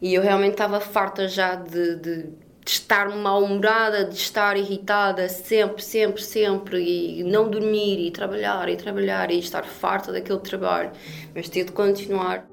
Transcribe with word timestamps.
E 0.00 0.14
eu 0.14 0.22
realmente 0.22 0.52
estava 0.52 0.80
farta 0.80 1.28
já 1.28 1.54
de, 1.54 1.96
de, 1.96 2.22
de 2.22 2.70
estar 2.70 3.08
mal-humorada, 3.10 4.04
de 4.04 4.14
estar 4.14 4.56
irritada 4.56 5.28
sempre, 5.28 5.82
sempre, 5.82 6.22
sempre, 6.22 6.82
e 6.82 7.24
não 7.24 7.50
dormir, 7.50 7.98
e 8.06 8.10
trabalhar, 8.10 8.68
e 8.68 8.76
trabalhar, 8.76 9.30
e 9.30 9.38
estar 9.38 9.64
farta 9.64 10.12
daquele 10.12 10.40
trabalho, 10.40 10.90
mas 11.34 11.48
ter 11.48 11.64
de 11.64 11.72
continuar. 11.72 12.48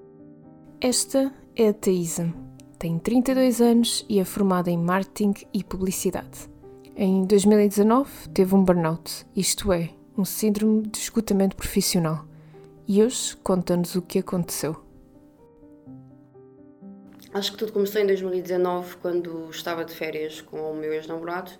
Esta 0.81 1.31
é 1.55 1.69
a 1.69 1.73
Thaisa. 1.73 2.33
Tem 2.77 2.99
32 2.99 3.61
anos 3.61 4.05
e 4.07 4.19
é 4.19 4.25
formada 4.25 4.69
em 4.69 4.77
marketing 4.77 5.33
e 5.53 5.63
publicidade. 5.63 6.47
Em 6.95 7.25
2019 7.25 8.29
teve 8.29 8.53
um 8.55 8.63
burnout, 8.63 9.25
isto 9.35 9.71
é, 9.71 9.89
um 10.17 10.25
síndrome 10.25 10.83
de 10.83 10.97
esgotamento 10.97 11.55
profissional. 11.55 12.25
E 12.87 13.03
hoje 13.03 13.35
conta-nos 13.37 13.95
o 13.95 14.01
que 14.01 14.19
aconteceu. 14.19 14.86
Acho 17.37 17.51
que 17.51 17.57
tudo 17.59 17.71
começou 17.71 18.01
em 18.01 18.07
2019, 18.07 18.95
quando 18.97 19.47
estava 19.51 19.85
de 19.85 19.93
férias 19.93 20.41
com 20.41 20.71
o 20.71 20.75
meu 20.75 20.91
ex-namorado 20.91 21.51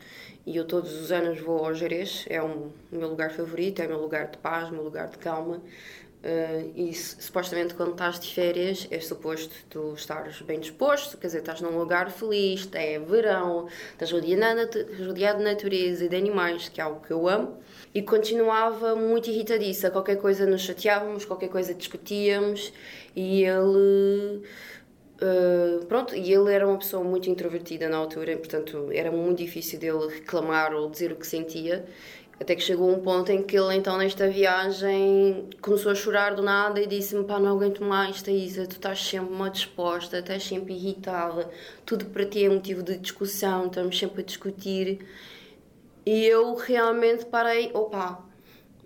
e 0.44 0.58
eu 0.58 0.66
todos 0.66 0.92
os 1.00 1.12
anos 1.12 1.40
vou 1.40 1.64
ao 1.64 1.76
Jerez, 1.76 2.26
é 2.28 2.42
um, 2.42 2.72
o 2.92 2.96
meu 2.96 3.08
lugar 3.08 3.30
favorito, 3.30 3.80
é 3.80 3.86
o 3.86 3.90
meu 3.90 4.02
lugar 4.02 4.32
de 4.32 4.40
paz, 4.40 4.70
o 4.70 4.72
meu 4.72 4.82
lugar 4.82 5.08
de 5.08 5.20
calma. 5.20 5.58
Uh, 5.58 6.74
e 6.76 6.96
supostamente 6.96 7.76
quando 7.76 7.92
estás 7.92 8.20
de 8.20 8.34
férias 8.34 8.88
é 8.90 9.00
suposto 9.00 9.54
tu 9.70 9.94
estares 9.94 10.42
bem 10.42 10.60
disposto, 10.60 11.16
quer 11.16 11.28
dizer, 11.28 11.40
estás 11.40 11.62
num 11.62 11.78
lugar 11.78 12.10
feliz, 12.10 12.68
é 12.74 12.98
verão, 12.98 13.68
estás 13.92 14.12
rodeado 14.12 15.38
de 15.38 15.44
natureza 15.44 16.06
e 16.06 16.10
de 16.10 16.16
animais, 16.16 16.70
que 16.70 16.82
é 16.82 16.84
algo 16.84 17.06
que 17.06 17.12
eu 17.12 17.30
amo 17.30 17.56
e 17.94 18.02
continuava 18.02 18.96
muito 18.96 19.30
irritadiça. 19.30 19.90
Qualquer 19.92 20.18
coisa 20.18 20.46
nos 20.46 20.62
chateávamos, 20.62 21.24
qualquer 21.24 21.50
coisa 21.50 21.74
discutíamos 21.74 22.74
e 23.16 23.44
ele. 23.44 24.42
Uh, 25.20 25.84
pronto, 25.88 26.16
e 26.16 26.32
ele 26.32 26.54
era 26.54 26.68
uma 26.68 26.78
pessoa 26.78 27.04
muito 27.04 27.28
introvertida 27.28 27.90
na 27.90 27.98
altura, 27.98 28.38
portanto 28.38 28.90
era 28.92 29.12
muito 29.12 29.40
difícil 29.40 29.80
dele 29.80 30.08
reclamar 30.08 30.74
ou 30.74 30.90
dizer 30.90 31.12
o 31.12 31.16
que 31.16 31.26
sentia. 31.26 31.86
Até 32.40 32.56
que 32.56 32.62
chegou 32.62 32.92
um 32.92 33.00
ponto 33.00 33.32
em 33.32 33.42
que 33.42 33.58
ele, 33.58 33.74
então, 33.76 33.98
nesta 33.98 34.30
viagem, 34.30 35.50
começou 35.60 35.92
a 35.92 35.96
chorar 35.96 36.36
do 36.36 36.44
nada 36.44 36.80
e 36.80 36.86
disse-me: 36.86 37.24
pá, 37.24 37.40
não 37.40 37.56
aguento 37.56 37.84
mais, 37.84 38.22
Thaisa, 38.22 38.68
tu 38.68 38.74
estás 38.74 39.04
sempre 39.04 39.34
mal 39.34 39.50
disposta, 39.50 40.20
estás 40.20 40.44
sempre 40.44 40.76
irritada, 40.76 41.50
tudo 41.84 42.06
para 42.06 42.24
ti 42.26 42.46
é 42.46 42.50
motivo 42.50 42.84
de 42.84 42.98
discussão, 42.98 43.66
estamos 43.66 43.98
sempre 43.98 44.22
a 44.22 44.24
discutir. 44.24 45.00
E 46.06 46.26
eu 46.26 46.56
realmente 46.56 47.26
parei, 47.26 47.72
opa, 47.74 48.24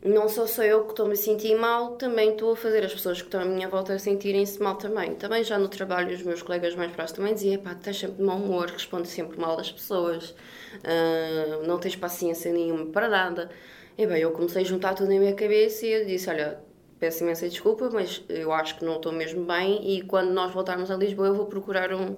não 0.03 0.27
só 0.27 0.47
sou 0.47 0.63
eu 0.63 0.83
que 0.85 0.91
estou 0.91 1.05
me 1.05 1.13
a 1.13 1.16
sentir 1.16 1.55
mal, 1.55 1.91
também 1.91 2.31
estou 2.31 2.53
a 2.53 2.55
fazer 2.55 2.83
as 2.83 2.91
pessoas 2.91 3.21
que 3.21 3.27
estão 3.27 3.41
à 3.41 3.45
minha 3.45 3.69
volta 3.69 3.97
sentirem-se 3.99 4.61
mal 4.61 4.75
também. 4.75 5.13
Também 5.13 5.44
já 5.44 5.59
no 5.59 5.67
trabalho, 5.67 6.13
os 6.13 6.23
meus 6.23 6.41
colegas 6.41 6.75
mais 6.75 6.91
próximos 6.91 7.17
também 7.17 7.33
diziam: 7.35 7.61
pá, 7.61 7.73
estás 7.73 7.99
sempre 7.99 8.17
de 8.17 8.23
mau 8.23 8.38
humor, 8.38 8.67
respondes 8.67 9.11
sempre 9.11 9.39
mal 9.39 9.59
às 9.59 9.72
pessoas, 9.72 10.31
uh, 10.77 11.67
não 11.67 11.77
tens 11.77 11.95
paciência 11.95 12.52
nenhuma 12.52 12.88
para 12.88 13.07
nada. 13.07 13.52
E 13.95 14.07
bem, 14.07 14.22
eu 14.22 14.31
comecei 14.31 14.63
a 14.63 14.66
juntar 14.66 14.95
tudo 14.95 15.11
na 15.13 15.19
minha 15.19 15.35
cabeça 15.35 15.85
e 15.85 15.91
eu 15.91 16.05
disse: 16.05 16.29
olha, 16.29 16.59
peço 16.99 17.23
imensa 17.23 17.47
desculpa, 17.47 17.88
mas 17.94 18.23
eu 18.27 18.52
acho 18.52 18.79
que 18.79 18.85
não 18.85 18.95
estou 18.95 19.11
mesmo 19.11 19.45
bem 19.45 19.97
e 19.97 20.02
quando 20.02 20.31
nós 20.31 20.52
voltarmos 20.52 20.89
a 20.89 20.95
Lisboa 20.95 21.27
eu 21.27 21.35
vou 21.35 21.45
procurar 21.45 21.94
um, 21.94 22.16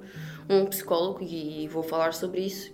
um 0.49 0.65
psicólogo 0.67 1.19
e 1.21 1.67
vou 1.67 1.83
falar 1.83 2.13
sobre 2.13 2.41
isso. 2.41 2.73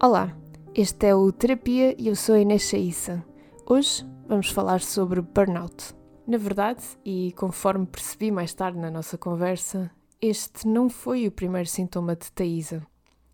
Olá, 0.00 0.36
este 0.74 1.06
é 1.06 1.14
o 1.14 1.32
Terapia 1.32 1.96
e 1.98 2.06
eu 2.06 2.14
sou 2.14 2.36
a 2.36 2.38
Inês 2.38 2.62
Chaissa. 2.62 3.24
Hoje 3.68 4.06
vamos 4.28 4.50
falar 4.50 4.80
sobre 4.80 5.20
burnout. 5.20 5.92
Na 6.24 6.38
verdade, 6.38 6.84
e 7.04 7.32
conforme 7.36 7.84
percebi 7.84 8.30
mais 8.30 8.54
tarde 8.54 8.78
na 8.78 8.92
nossa 8.92 9.18
conversa, 9.18 9.90
este 10.22 10.68
não 10.68 10.88
foi 10.88 11.26
o 11.26 11.32
primeiro 11.32 11.68
sintoma 11.68 12.14
de 12.14 12.30
Thaisa. 12.30 12.86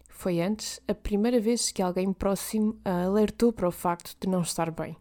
Foi 0.08 0.41
antes 0.41 0.80
a 0.89 0.94
primeira 0.94 1.39
vez 1.39 1.70
que 1.70 1.83
alguém 1.83 2.14
próximo 2.14 2.80
a 2.83 3.05
alertou 3.05 3.52
para 3.52 3.69
o 3.69 3.70
facto 3.70 4.16
de 4.19 4.27
não 4.27 4.41
estar 4.41 4.70
bem. 4.70 4.97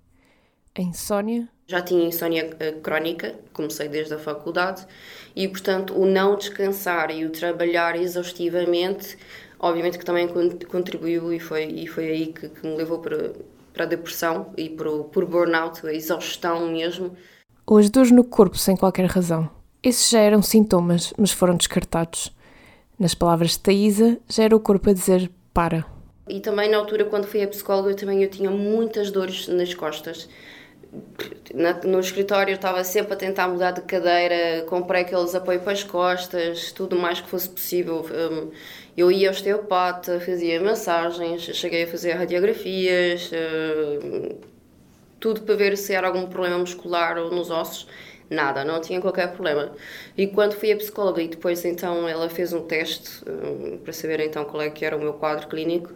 A 0.78 0.82
insónia. 0.82 1.48
Já 1.66 1.82
tinha 1.82 2.06
insónia 2.06 2.50
eh, 2.60 2.74
crónica, 2.84 3.34
comecei 3.54 3.88
desde 3.88 4.14
a 4.14 4.20
faculdade, 4.20 4.86
e 5.34 5.48
portanto 5.48 5.94
o 5.94 6.06
não 6.06 6.36
descansar 6.36 7.10
e 7.10 7.24
o 7.24 7.30
trabalhar 7.30 7.96
exaustivamente 7.96 9.18
obviamente 9.62 9.98
que 10.00 10.04
também 10.04 10.28
contribuiu 10.68 11.32
e 11.32 11.40
foi, 11.40 11.66
e 11.66 11.88
foi 11.88 12.10
aí 12.10 12.34
que, 12.34 12.50
que 12.50 12.68
me 12.68 12.76
levou 12.76 13.00
para, 13.00 13.32
para 13.82 13.86
a 13.86 13.88
depressão 13.88 14.54
e 14.56 14.70
para 14.70 14.92
o, 14.92 15.06
por 15.06 15.26
burnout, 15.26 15.86
a 15.88 15.94
exaustão 15.94 16.72
mesmo. 16.72 17.16
Ou 17.66 17.78
as 17.78 17.90
dores 17.90 18.12
no 18.12 18.24
corpo 18.24 18.58
sem 18.58 18.76
qualquer 18.76 19.06
razão. 19.06 19.50
Esses 19.82 20.10
já 20.10 20.20
eram 20.20 20.42
sintomas, 20.42 21.14
mas 21.18 21.32
foram 21.32 21.56
descartados. 21.56 22.32
Nas 23.00 23.16
palavras 23.16 23.52
de 23.52 23.60
Thaisa, 23.60 24.20
já 24.30 24.44
era 24.44 24.56
o 24.56 24.60
corpo 24.60 24.90
a 24.90 24.94
dizer 24.94 25.32
para. 25.54 25.86
E 26.28 26.40
também 26.40 26.70
na 26.70 26.78
altura, 26.78 27.06
quando 27.06 27.26
fui 27.26 27.42
a 27.42 27.48
psicóloga, 27.48 27.96
também 27.96 28.22
eu 28.22 28.30
tinha 28.30 28.52
muitas 28.52 29.10
dores 29.10 29.48
nas 29.48 29.74
costas 29.74 30.30
no 31.86 32.00
escritório 32.00 32.54
estava 32.54 32.84
sempre 32.84 33.14
a 33.14 33.16
tentar 33.16 33.48
mudar 33.48 33.72
de 33.72 33.82
cadeira, 33.82 34.66
comprei 34.66 35.02
aqueles 35.02 35.34
apoios 35.34 35.62
para 35.64 35.74
as 35.74 35.84
costas, 35.84 36.72
tudo 36.72 36.98
mais 36.98 37.22
que 37.22 37.30
fosse 37.30 37.50
possível. 37.50 38.06
Hum, 38.12 38.52
eu 38.98 39.12
ia 39.12 39.30
ao 39.30 39.34
osteopata, 39.34 40.20
fazia 40.20 40.62
massagens, 40.62 41.44
cheguei 41.56 41.84
a 41.84 41.88
fazer 41.88 42.14
radiografias, 42.14 43.32
hum, 43.32 44.38
tudo 45.20 45.42
para 45.42 45.56
ver 45.56 45.78
se 45.78 45.94
era 45.94 46.08
algum 46.08 46.28
problema 46.28 46.58
muscular 46.58 47.18
ou 47.18 47.32
nos 47.32 47.50
ossos. 47.50 47.88
Nada, 48.30 48.64
não 48.64 48.80
tinha 48.80 49.02
qualquer 49.02 49.34
problema. 49.34 49.74
E 50.18 50.26
quando 50.28 50.54
fui 50.54 50.72
a 50.72 50.78
psicóloga 50.78 51.22
e 51.22 51.28
depois 51.28 51.66
então 51.66 52.08
ela 52.08 52.30
fez 52.30 52.54
um 52.54 52.62
teste 52.62 53.24
hum, 53.30 53.78
para 53.84 53.94
saber 53.94 54.20
então 54.22 54.46
qual 54.46 54.62
é 54.62 54.70
que 54.70 54.86
era 54.86 54.96
o 54.96 55.00
meu 55.00 55.14
quadro 55.14 55.48
clínico, 55.48 55.92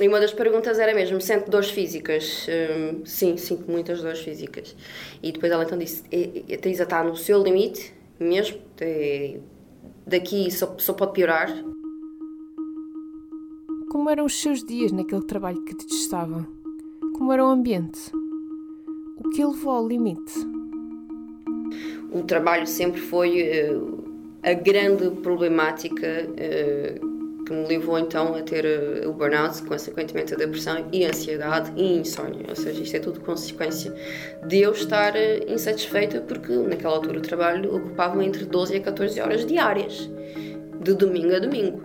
e 0.00 0.06
uma 0.06 0.20
das 0.20 0.32
perguntas 0.32 0.78
era 0.78 0.94
mesmo: 0.94 1.20
sente 1.20 1.50
dores 1.50 1.70
físicas? 1.70 2.46
Um, 2.48 3.04
sim, 3.04 3.36
sinto 3.36 3.68
muitas 3.68 4.00
dores 4.00 4.20
físicas. 4.20 4.76
E 5.20 5.32
depois 5.32 5.50
ela 5.50 5.64
então 5.64 5.76
disse: 5.76 6.04
a 6.04 6.58
Teresa 6.58 6.84
está 6.84 7.02
no 7.02 7.16
seu 7.16 7.42
limite, 7.42 7.92
mesmo, 8.20 8.58
é, 8.80 9.38
daqui 10.06 10.50
só, 10.52 10.76
só 10.78 10.92
pode 10.92 11.12
piorar. 11.14 11.48
Como 13.90 14.08
eram 14.08 14.24
os 14.24 14.40
seus 14.40 14.62
dias 14.64 14.92
naquele 14.92 15.24
trabalho 15.24 15.64
que 15.64 15.74
detestava? 15.74 16.46
Como 17.16 17.32
era 17.32 17.44
o 17.44 17.48
ambiente? 17.48 17.98
O 19.16 19.30
que 19.30 19.44
levou 19.44 19.72
ao 19.72 19.88
limite? 19.88 20.32
O 22.12 22.22
trabalho 22.22 22.66
sempre 22.68 23.00
foi 23.00 23.42
uh, 23.72 24.04
a 24.44 24.52
grande 24.52 25.10
problemática. 25.22 26.28
Uh, 26.28 27.07
que 27.48 27.54
me 27.54 27.66
levou 27.66 27.98
então 27.98 28.34
a 28.34 28.42
ter 28.42 28.64
uh, 28.64 29.08
o 29.08 29.12
burnout, 29.14 29.62
consequentemente 29.62 30.34
a 30.34 30.36
depressão 30.36 30.86
e 30.92 31.04
a 31.04 31.08
ansiedade 31.08 31.72
e 31.76 31.98
insónia. 31.98 32.44
Ou 32.48 32.54
seja, 32.54 32.82
isto 32.82 32.96
é 32.96 33.00
tudo 33.00 33.20
consequência 33.20 33.92
de 34.46 34.60
eu 34.60 34.72
estar 34.72 35.14
uh, 35.14 35.50
insatisfeita 35.50 36.20
porque 36.20 36.52
naquela 36.52 36.96
altura 36.96 37.18
o 37.18 37.22
trabalho 37.22 37.74
ocupava 37.74 38.22
entre 38.22 38.44
12 38.44 38.76
a 38.76 38.80
14 38.80 39.20
horas 39.20 39.46
diárias, 39.46 40.10
de 40.80 40.92
domingo 40.92 41.34
a 41.34 41.38
domingo. 41.38 41.82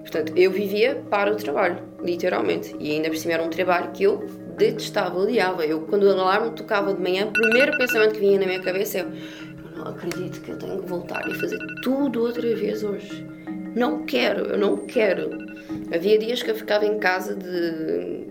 Portanto, 0.00 0.32
eu 0.36 0.50
vivia 0.50 1.02
para 1.10 1.32
o 1.32 1.36
trabalho, 1.36 1.78
literalmente. 2.02 2.74
E 2.80 2.92
ainda 2.92 3.08
por 3.08 3.16
cima 3.16 3.34
era 3.34 3.42
um 3.42 3.50
trabalho 3.50 3.90
que 3.92 4.04
eu 4.04 4.26
detestava, 4.56 5.18
odiava. 5.18 5.66
Eu, 5.66 5.82
quando 5.82 6.04
o 6.04 6.10
alarme 6.10 6.50
tocava 6.52 6.94
de 6.94 7.00
manhã, 7.00 7.26
o 7.26 7.32
primeiro 7.32 7.76
pensamento 7.76 8.14
que 8.14 8.20
vinha 8.20 8.38
na 8.38 8.46
minha 8.46 8.60
cabeça 8.60 8.98
é: 8.98 9.00
eu 9.02 9.78
não 9.78 9.88
acredito 9.88 10.40
que 10.40 10.50
eu 10.50 10.58
tenho 10.58 10.80
que 10.80 10.88
voltar 10.88 11.28
e 11.28 11.34
fazer 11.34 11.58
tudo 11.82 12.22
outra 12.22 12.54
vez 12.54 12.82
hoje 12.82 13.43
não 13.74 14.04
quero, 14.04 14.46
eu 14.46 14.58
não 14.58 14.86
quero. 14.86 15.30
Havia 15.94 16.18
dias 16.18 16.42
que 16.42 16.50
eu 16.50 16.54
ficava 16.54 16.84
em 16.84 16.98
casa 16.98 17.34
de 17.34 18.28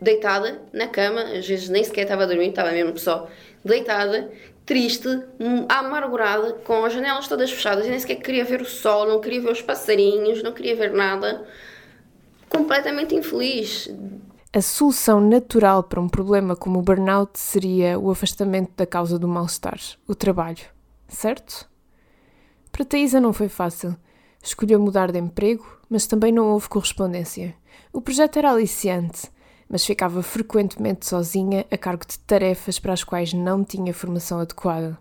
deitada 0.00 0.62
na 0.72 0.86
cama, 0.86 1.22
às 1.22 1.46
vezes 1.46 1.68
nem 1.68 1.82
sequer 1.82 2.02
estava 2.02 2.24
a 2.24 2.26
dormir, 2.26 2.48
estava 2.48 2.70
mesmo 2.70 2.98
só 2.98 3.28
deitada, 3.64 4.30
triste, 4.64 5.08
amargurada, 5.68 6.52
com 6.52 6.84
as 6.84 6.92
janelas 6.92 7.28
todas 7.28 7.50
fechadas, 7.50 7.86
e 7.86 7.90
nem 7.90 7.98
sequer 7.98 8.16
queria 8.16 8.44
ver 8.44 8.60
o 8.60 8.64
sol, 8.64 9.06
não 9.06 9.20
queria 9.20 9.40
ver 9.40 9.52
os 9.52 9.62
passarinhos, 9.62 10.42
não 10.42 10.52
queria 10.52 10.76
ver 10.76 10.92
nada. 10.92 11.46
Completamente 12.48 13.14
infeliz. 13.14 13.90
A 14.52 14.62
solução 14.62 15.20
natural 15.20 15.82
para 15.82 16.00
um 16.00 16.08
problema 16.08 16.56
como 16.56 16.78
o 16.78 16.82
burnout 16.82 17.38
seria 17.38 17.98
o 17.98 18.10
afastamento 18.10 18.72
da 18.76 18.86
causa 18.86 19.18
do 19.18 19.28
mal-estar, 19.28 19.78
o 20.06 20.14
trabalho, 20.14 20.64
certo? 21.08 21.68
Para 22.72 22.84
Thaisa 22.84 23.20
não 23.20 23.32
foi 23.32 23.48
fácil. 23.48 23.96
Escolheu 24.46 24.78
mudar 24.78 25.10
de 25.10 25.18
emprego, 25.18 25.66
mas 25.90 26.06
também 26.06 26.30
não 26.30 26.52
houve 26.52 26.68
correspondência. 26.68 27.52
O 27.92 28.00
projeto 28.00 28.38
era 28.38 28.52
aliciante, 28.52 29.22
mas 29.68 29.84
ficava 29.84 30.22
frequentemente 30.22 31.04
sozinha 31.04 31.66
a 31.68 31.76
cargo 31.76 32.06
de 32.06 32.16
tarefas 32.20 32.78
para 32.78 32.92
as 32.92 33.02
quais 33.02 33.32
não 33.32 33.64
tinha 33.64 33.92
formação 33.92 34.38
adequada. 34.38 34.96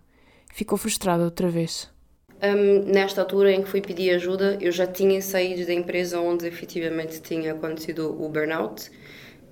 Ficou 0.51 0.80
frustrada 0.80 1.24
outra 1.24 1.47
vez. 1.47 1.88
Um, 2.42 2.92
nesta 2.92 3.21
altura 3.21 3.51
em 3.51 3.62
que 3.62 3.69
fui 3.69 3.81
pedir 3.81 4.15
ajuda, 4.15 4.57
eu 4.59 4.71
já 4.71 4.88
tinha 4.88 5.21
saído 5.21 5.63
da 5.68 5.74
empresa 5.74 6.19
onde 6.19 6.47
efetivamente 6.47 7.21
tinha 7.21 7.53
acontecido 7.53 8.19
o 8.19 8.27
burnout, 8.27 8.89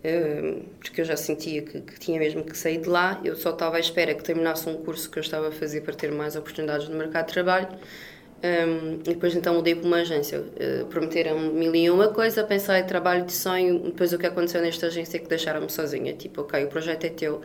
um, 0.04 0.64
porque 0.80 1.02
eu 1.02 1.06
já 1.06 1.16
sentia 1.16 1.62
que, 1.62 1.82
que, 1.82 2.00
tinha 2.00 2.18
mesmo 2.18 2.44
que 2.44 2.58
sair 2.58 2.80
de 2.80 2.90
lá. 2.90 3.22
Eu 3.24 3.36
só 3.36 3.52
estava 3.52 3.78
à 3.78 3.80
espera 3.80 4.16
que 4.16 4.24
terminasse 4.24 4.68
um 4.68 4.78
curso 4.78 5.08
que 5.12 5.20
eu 5.20 5.22
estava 5.22 5.50
a 5.50 5.52
fazer 5.52 5.82
para 5.82 5.94
ter 5.94 6.12
mais 6.12 6.36
oportunidades 6.36 6.90
no 6.90 6.98
mercado 6.98 7.28
de 7.28 7.34
trabalho 7.34 7.68
Um, 8.44 8.96
e 8.96 9.14
depois 9.14 9.34
então 9.34 9.54
mudei 9.54 9.74
para 9.74 9.88
uma 9.88 9.98
agência. 9.98 10.42
Uh, 10.42 10.86
prometeram 10.88 11.40
mil 11.40 11.74
e 11.74 11.90
uma 11.90 12.10
coisa, 12.10 12.44
pensei 12.44 12.84
trabalho 12.84 13.26
de 13.26 13.32
sonho. 13.32 13.80
Depois 13.80 14.12
o 14.12 14.18
que 14.18 14.28
aconteceu 14.28 14.62
nesta 14.62 14.88
agência 14.88 15.16
é 15.16 15.20
que 15.22 15.30
deixaram-me 15.30 15.70
sozinha. 15.70 16.14
Tipo, 16.14 16.42
ok, 16.42 16.66
o 16.66 16.68
projeto 16.68 17.06
é 17.06 17.10
teu, 17.10 17.42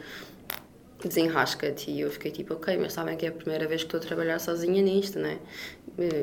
desenrasca-te. 1.04 1.92
E 1.92 2.00
eu 2.00 2.10
fiquei 2.10 2.32
tipo, 2.32 2.54
ok, 2.54 2.76
mas 2.76 2.94
sabem 2.94 3.16
que 3.16 3.26
é 3.26 3.28
a 3.28 3.32
primeira 3.32 3.68
vez 3.68 3.82
que 3.82 3.86
estou 3.86 3.98
a 3.98 4.02
trabalhar 4.02 4.40
sozinha 4.40 4.82
nisto, 4.82 5.20
né? 5.20 5.38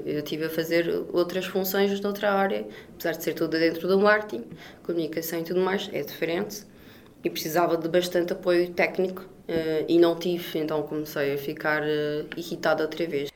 Eu 0.05 0.21
tive 0.21 0.45
a 0.45 0.49
fazer 0.49 0.89
outras 1.11 1.45
funções 1.45 1.97
noutra 2.01 2.31
área, 2.31 2.65
apesar 2.93 3.11
de 3.11 3.23
ser 3.23 3.33
tudo 3.33 3.57
dentro 3.57 3.87
do 3.87 3.99
marketing, 3.99 4.45
comunicação 4.83 5.39
e 5.39 5.43
tudo 5.43 5.61
mais, 5.61 5.89
é 5.93 6.01
diferente. 6.01 6.63
E 7.23 7.29
precisava 7.29 7.75
de 7.75 7.87
bastante 7.87 8.33
apoio 8.33 8.69
técnico 8.71 9.21
uh, 9.21 9.85
e 9.87 9.97
não 9.97 10.15
tive, 10.15 10.59
então 10.59 10.83
comecei 10.83 11.33
a 11.33 11.37
ficar 11.37 11.81
uh, 11.81 12.27
irritada 12.37 12.83
outra 12.83 13.05
vez. 13.07 13.34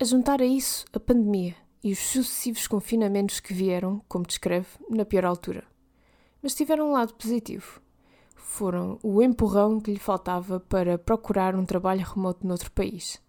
A 0.00 0.04
juntar 0.06 0.40
a 0.40 0.46
isso 0.46 0.86
a 0.94 0.98
pandemia 0.98 1.54
e 1.84 1.92
os 1.92 1.98
sucessivos 1.98 2.66
confinamentos 2.66 3.38
que 3.38 3.52
vieram, 3.52 4.00
como 4.08 4.26
descreve, 4.26 4.66
na 4.88 5.04
pior 5.04 5.26
altura. 5.26 5.62
Mas 6.42 6.54
tiveram 6.54 6.88
um 6.88 6.92
lado 6.92 7.12
positivo. 7.12 7.82
Foram 8.34 8.98
o 9.02 9.22
empurrão 9.22 9.78
que 9.78 9.90
lhe 9.90 9.98
faltava 9.98 10.58
para 10.58 10.96
procurar 10.96 11.54
um 11.54 11.66
trabalho 11.66 12.02
remoto 12.02 12.46
noutro 12.46 12.70
país. 12.70 13.20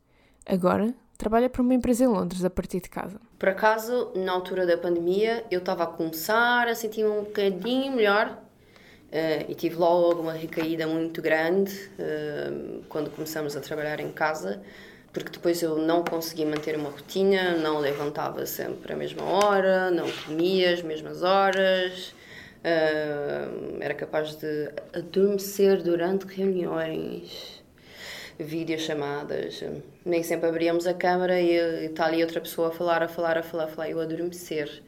Agora, 0.46 0.96
trabalha 1.18 1.50
para 1.50 1.62
uma 1.62 1.74
empresa 1.74 2.06
em 2.06 2.08
Londres 2.08 2.46
a 2.46 2.50
partir 2.50 2.80
de 2.80 2.90
casa. 2.90 3.20
Por 3.38 3.50
acaso, 3.50 4.14
na 4.16 4.32
altura 4.32 4.66
da 4.66 4.78
pandemia, 4.78 5.46
eu 5.52 5.60
estava 5.60 5.84
a 5.84 5.88
começar 5.88 6.70
a 6.70 6.74
sentir-me 6.74 7.10
um 7.10 7.24
bocadinho 7.26 7.98
melhor 7.98 8.30
uh, 8.30 9.52
e 9.52 9.54
tive 9.56 9.76
logo 9.76 10.22
uma 10.22 10.32
recaída 10.32 10.88
muito 10.88 11.22
grande 11.22 11.92
uh, 12.00 12.82
quando 12.88 13.12
começamos 13.12 13.58
a 13.58 13.60
trabalhar 13.60 14.00
em 14.00 14.14
casa 14.14 14.64
porque 15.14 15.30
depois 15.32 15.62
eu 15.62 15.78
não 15.78 16.04
conseguia 16.04 16.46
manter 16.46 16.76
uma 16.76 16.90
rotina, 16.90 17.58
não 17.58 17.80
levantava 17.80 18.46
sempre 18.46 18.94
à 18.94 18.96
mesma 18.96 19.24
hora, 19.24 19.92
não 19.92 20.10
comia 20.10 20.74
as 20.74 20.82
mesmas 20.82 21.22
horas, 21.22 22.14
uh, 22.64 23.78
era 23.82 23.94
capaz 23.94 24.36
de 24.36 24.72
adormecer 24.94 25.84
durante 25.84 26.26
reuniões, 26.28 27.62
videochamadas. 28.40 29.64
Nem 30.06 30.24
sempre 30.24 30.48
abríamos 30.48 30.88
a 30.88 30.94
câmara 30.94 31.40
e 31.42 31.86
está 31.86 32.06
ali 32.06 32.24
outra 32.24 32.40
pessoa 32.40 32.70
a 32.70 32.72
falar, 32.72 33.04
a 33.04 33.08
falar, 33.10 33.38
a 33.38 33.44
falar, 33.44 33.66
a 33.66 33.68
falar, 33.68 33.90
eu 33.90 34.00
adormecer. 34.00 34.82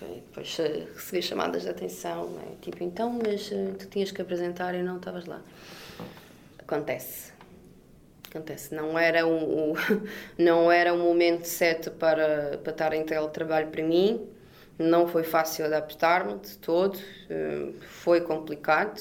Depois 0.00 0.56
recebi 0.94 1.20
chamadas 1.20 1.62
de 1.62 1.68
atenção, 1.68 2.30
né? 2.30 2.44
tipo, 2.62 2.82
então, 2.84 3.10
mas 3.10 3.50
uh, 3.50 3.74
tu 3.76 3.86
tinhas 3.86 4.12
que 4.12 4.22
apresentar 4.22 4.74
e 4.74 4.82
não 4.82 4.96
estavas 4.96 5.26
lá. 5.26 5.42
Acontece 6.58 7.39
Acontece, 8.30 8.72
não 8.72 8.96
era 8.96 9.26
um, 9.26 9.74
não 10.38 10.70
era 10.70 10.94
um 10.94 10.98
momento 10.98 11.46
certo 11.46 11.90
para, 11.90 12.58
para 12.62 12.70
estar 12.70 12.92
em 12.92 13.02
teletrabalho 13.04 13.68
para 13.68 13.82
mim, 13.82 14.24
não 14.78 15.08
foi 15.08 15.24
fácil 15.24 15.66
adaptar-me 15.66 16.38
de 16.38 16.56
todo, 16.58 16.96
eh, 17.28 17.72
foi 17.80 18.20
complicado, 18.20 19.00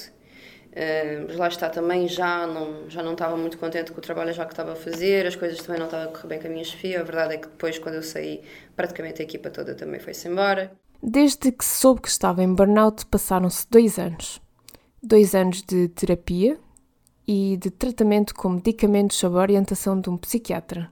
eh, 0.71 1.23
mas 1.27 1.37
lá 1.37 1.47
está 1.47 1.69
também 1.69 2.07
já 2.07 2.47
não, 2.47 2.89
já 2.89 3.03
não 3.03 3.13
estava 3.13 3.37
muito 3.37 3.59
contente 3.59 3.91
com 3.91 3.99
o 3.99 4.01
trabalho 4.01 4.33
já 4.33 4.45
que 4.45 4.53
estava 4.53 4.71
a 4.71 4.75
fazer, 4.75 5.27
as 5.27 5.35
coisas 5.35 5.59
também 5.59 5.77
não 5.77 5.85
estavam 5.85 6.07
a 6.07 6.11
correr 6.11 6.27
bem 6.27 6.39
com 6.39 6.47
a 6.47 6.49
minha 6.49 6.63
chefia, 6.63 6.99
a 6.99 7.03
verdade 7.03 7.35
é 7.35 7.37
que 7.37 7.47
depois 7.47 7.77
quando 7.77 7.95
eu 7.95 8.03
saí 8.03 8.41
praticamente 8.75 9.21
a 9.21 9.25
equipa 9.25 9.51
toda 9.51 9.75
também 9.75 9.99
foi-se 9.99 10.27
embora. 10.27 10.71
Desde 11.03 11.51
que 11.51 11.63
soube 11.63 12.01
que 12.01 12.09
estava 12.09 12.43
em 12.43 12.51
burnout 12.51 13.05
passaram-se 13.05 13.67
dois 13.69 13.99
anos. 13.99 14.41
Dois 15.01 15.33
anos 15.33 15.61
de 15.61 15.87
terapia, 15.87 16.59
e 17.31 17.57
de 17.57 17.69
tratamento 17.69 18.33
com 18.33 18.49
medicamentos 18.49 19.15
sob 19.15 19.37
a 19.37 19.41
orientação 19.41 20.01
de 20.01 20.09
um 20.09 20.17
psiquiatra. 20.17 20.91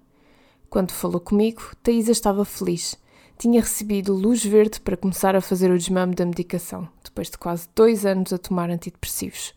Quando 0.70 0.92
falou 0.92 1.20
comigo, 1.20 1.64
Thaisa 1.82 2.12
estava 2.12 2.46
feliz. 2.46 2.96
Tinha 3.40 3.60
recebido 3.60 4.14
luz 4.14 4.46
verde 4.46 4.80
para 4.80 4.96
começar 4.96 5.36
a 5.36 5.42
fazer 5.42 5.72
o 5.72 5.78
desmame 5.80 6.14
da 6.14 6.28
medicação, 6.28 6.88
depois 7.04 7.32
de 7.32 7.40
quase 7.40 7.68
dois 7.74 8.06
anos 8.06 8.32
a 8.32 8.38
tomar 8.38 8.70
antidepressivos. 8.70 9.56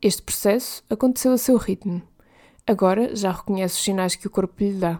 Este 0.00 0.22
processo 0.22 0.82
aconteceu 0.88 1.30
a 1.30 1.36
seu 1.36 1.58
ritmo. 1.58 2.00
Agora 2.66 3.14
já 3.14 3.30
reconhece 3.30 3.74
os 3.74 3.84
sinais 3.84 4.16
que 4.16 4.26
o 4.26 4.30
corpo 4.30 4.64
lhe 4.64 4.72
dá. 4.72 4.98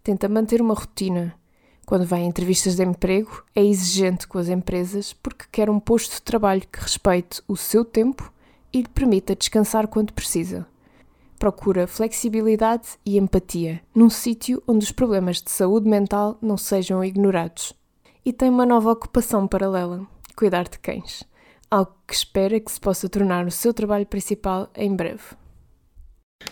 Tenta 0.00 0.28
manter 0.28 0.62
uma 0.62 0.74
rotina. 0.74 1.34
Quando 1.84 2.06
vai 2.06 2.22
a 2.22 2.26
entrevistas 2.26 2.76
de 2.76 2.84
emprego, 2.84 3.42
é 3.52 3.64
exigente 3.64 4.28
com 4.28 4.38
as 4.38 4.48
empresas 4.48 5.12
porque 5.12 5.46
quer 5.50 5.68
um 5.68 5.80
posto 5.80 6.14
de 6.14 6.22
trabalho 6.22 6.62
que 6.70 6.78
respeite 6.78 7.42
o 7.48 7.56
seu 7.56 7.84
tempo 7.84 8.32
e 8.72 8.82
lhe 8.82 8.88
permita 8.88 9.36
descansar 9.36 9.86
quando 9.88 10.12
precisa. 10.12 10.66
Procura 11.38 11.86
flexibilidade 11.86 12.98
e 13.04 13.16
empatia 13.16 13.80
num 13.94 14.10
sítio 14.10 14.62
onde 14.68 14.84
os 14.84 14.92
problemas 14.92 15.40
de 15.40 15.50
saúde 15.50 15.88
mental 15.88 16.38
não 16.42 16.56
sejam 16.56 17.02
ignorados. 17.02 17.72
E 18.24 18.32
tem 18.32 18.50
uma 18.50 18.66
nova 18.66 18.92
ocupação 18.92 19.48
paralela: 19.48 20.06
cuidar 20.36 20.64
de 20.64 20.78
cães. 20.78 21.24
Algo 21.70 21.94
que 22.06 22.14
espera 22.14 22.60
que 22.60 22.70
se 22.70 22.80
possa 22.80 23.08
tornar 23.08 23.46
o 23.46 23.50
seu 23.50 23.72
trabalho 23.72 24.04
principal 24.04 24.68
em 24.74 24.94
breve. 24.94 25.22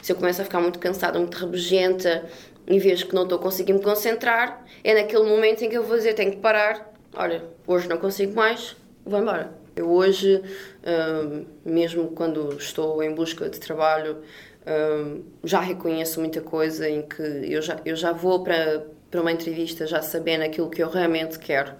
Se 0.00 0.12
eu 0.12 0.16
começo 0.16 0.40
a 0.40 0.44
ficar 0.44 0.60
muito 0.60 0.78
cansada, 0.78 1.18
muito 1.18 1.36
rabugenta 1.36 2.28
e 2.66 2.78
vejo 2.78 3.08
que 3.08 3.14
não 3.14 3.24
estou 3.24 3.38
conseguindo 3.38 3.78
me 3.78 3.84
concentrar, 3.84 4.64
é 4.84 4.94
naquele 4.94 5.28
momento 5.28 5.62
em 5.62 5.68
que 5.68 5.76
eu 5.76 5.84
vou 5.84 5.96
dizer: 5.96 6.14
tenho 6.14 6.30
que 6.30 6.38
parar. 6.38 6.92
Olha, 7.14 7.44
hoje 7.66 7.88
não 7.88 7.98
consigo 7.98 8.34
mais, 8.34 8.76
vou 9.04 9.20
embora. 9.20 9.58
Eu 9.78 9.90
hoje, 9.90 10.42
mesmo 11.64 12.08
quando 12.08 12.54
estou 12.58 13.02
em 13.02 13.14
busca 13.14 13.48
de 13.48 13.60
trabalho, 13.60 14.18
já 15.44 15.60
reconheço 15.60 16.20
muita 16.20 16.40
coisa 16.40 16.88
em 16.88 17.02
que 17.02 17.22
eu 17.22 17.62
já, 17.62 17.80
eu 17.84 17.94
já 17.96 18.12
vou 18.12 18.42
para, 18.42 18.84
para 19.10 19.20
uma 19.20 19.32
entrevista 19.32 19.86
já 19.86 20.02
sabendo 20.02 20.42
aquilo 20.42 20.68
que 20.68 20.82
eu 20.82 20.88
realmente 20.88 21.38
quero. 21.38 21.72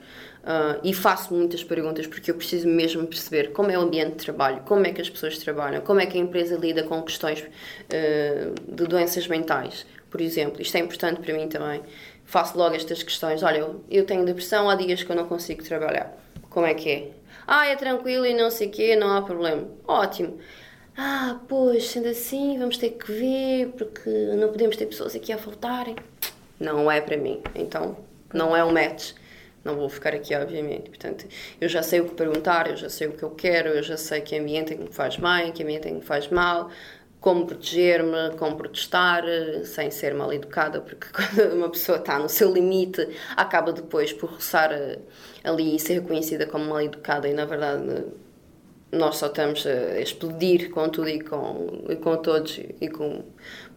Uh, 0.49 0.81
e 0.83 0.95
faço 0.95 1.35
muitas 1.35 1.63
perguntas 1.63 2.07
porque 2.07 2.31
eu 2.31 2.35
preciso 2.35 2.67
mesmo 2.67 3.07
perceber 3.07 3.53
como 3.53 3.71
é 3.71 3.77
o 3.77 3.83
ambiente 3.83 4.13
de 4.13 4.25
trabalho, 4.25 4.63
como 4.65 4.87
é 4.87 4.93
que 4.93 5.01
as 5.03 5.11
pessoas 5.11 5.37
trabalham, 5.37 5.83
como 5.83 6.01
é 6.01 6.07
que 6.07 6.17
a 6.17 6.21
empresa 6.21 6.57
lida 6.57 6.85
com 6.85 7.03
questões 7.03 7.41
uh, 7.43 8.75
de 8.75 8.87
doenças 8.87 9.29
mentais, 9.29 9.85
por 10.09 10.23
exemplo. 10.23 10.63
Isto 10.63 10.77
é 10.77 10.81
importante 10.81 11.21
para 11.21 11.35
mim 11.35 11.49
também. 11.49 11.83
Faço 12.25 12.57
logo 12.57 12.75
estas 12.75 13.03
questões. 13.03 13.43
Olha, 13.43 13.59
eu, 13.59 13.85
eu 13.91 14.07
tenho 14.07 14.25
depressão, 14.25 14.71
há 14.71 14.75
dias 14.75 15.03
que 15.03 15.11
eu 15.11 15.17
não 15.17 15.27
consigo 15.27 15.63
trabalhar. 15.63 16.17
Como 16.49 16.65
é 16.65 16.73
que 16.73 16.91
é? 16.91 17.11
Ah, 17.51 17.67
é 17.67 17.77
tranquilo 17.77 18.27
e 18.27 18.35
não 18.35 18.51
sei 18.51 18.69
o 18.69 18.71
quê, 18.71 18.95
não 18.95 19.17
há 19.17 19.23
problema. 19.23 19.67
Ótimo. 19.87 20.39
Ah, 20.95 21.41
pois, 21.49 21.89
sendo 21.89 22.09
assim, 22.09 22.59
vamos 22.59 22.77
ter 22.77 22.91
que 22.91 23.11
ver, 23.11 23.69
porque 23.69 24.11
não 24.37 24.49
podemos 24.49 24.77
ter 24.77 24.85
pessoas 24.85 25.17
aqui 25.17 25.33
a 25.33 25.39
faltarem. 25.39 25.97
Não 26.61 26.91
é 26.91 27.01
para 27.01 27.17
mim. 27.17 27.43
Então, 27.55 27.97
não 28.35 28.55
é 28.55 28.63
um 28.63 28.71
match. 28.71 29.13
Não 29.65 29.77
vou 29.77 29.89
ficar 29.89 30.15
aqui, 30.15 30.35
obviamente. 30.35 30.91
Portanto, 30.91 31.27
eu 31.59 31.71
já 31.71 31.83
sei 31.83 32.01
o 32.03 32.09
que 32.11 32.15
perguntar, 32.15 32.69
eu 32.69 32.77
já 32.77 32.91
sei 32.91 33.07
o 33.09 33.13
que 33.13 33.23
eu 33.23 33.31
quero, 33.31 33.71
eu 33.71 33.83
já 33.83 33.97
sei 33.97 34.21
que 34.21 34.37
ambiente 34.37 34.75
é 34.75 34.77
que 34.77 34.83
me 34.83 34.93
faz 34.93 35.17
bem, 35.17 35.51
que 35.51 35.63
ambiente 35.63 35.87
é 35.87 35.91
que 35.91 35.97
me 35.97 36.03
faz 36.03 36.29
mal, 36.29 36.71
como 37.21 37.47
proteger-me, 37.47 38.37
como 38.37 38.57
protestar, 38.57 39.25
sem 39.65 39.91
ser 39.91 40.15
mal 40.15 40.33
educada, 40.33 40.81
porque 40.81 41.09
quando 41.13 41.55
uma 41.55 41.69
pessoa 41.69 41.99
está 41.99 42.19
no 42.19 42.29
seu 42.29 42.53
limite, 42.53 43.09
acaba 43.37 43.73
depois 43.73 44.13
por 44.13 44.31
roçar 44.31 44.73
eh, 44.73 44.99
ali 45.43 45.77
e 45.77 45.81
ser 45.81 45.95
reconhecida 45.95 46.47
como 46.47 46.67
mal 46.67 46.81
educada, 46.81 47.29
e 47.29 47.33
na 47.33 47.45
verdade 47.45 48.05
nós 48.91 49.17
só 49.17 49.27
estamos 49.27 49.67
a 49.67 50.01
explodir 50.01 50.71
com 50.71 50.89
tudo 50.89 51.09
e 51.09 51.21
com, 51.21 51.85
e 51.89 51.97
com 51.97 52.17
todos, 52.17 52.59
e 52.81 52.89
com, 52.89 53.25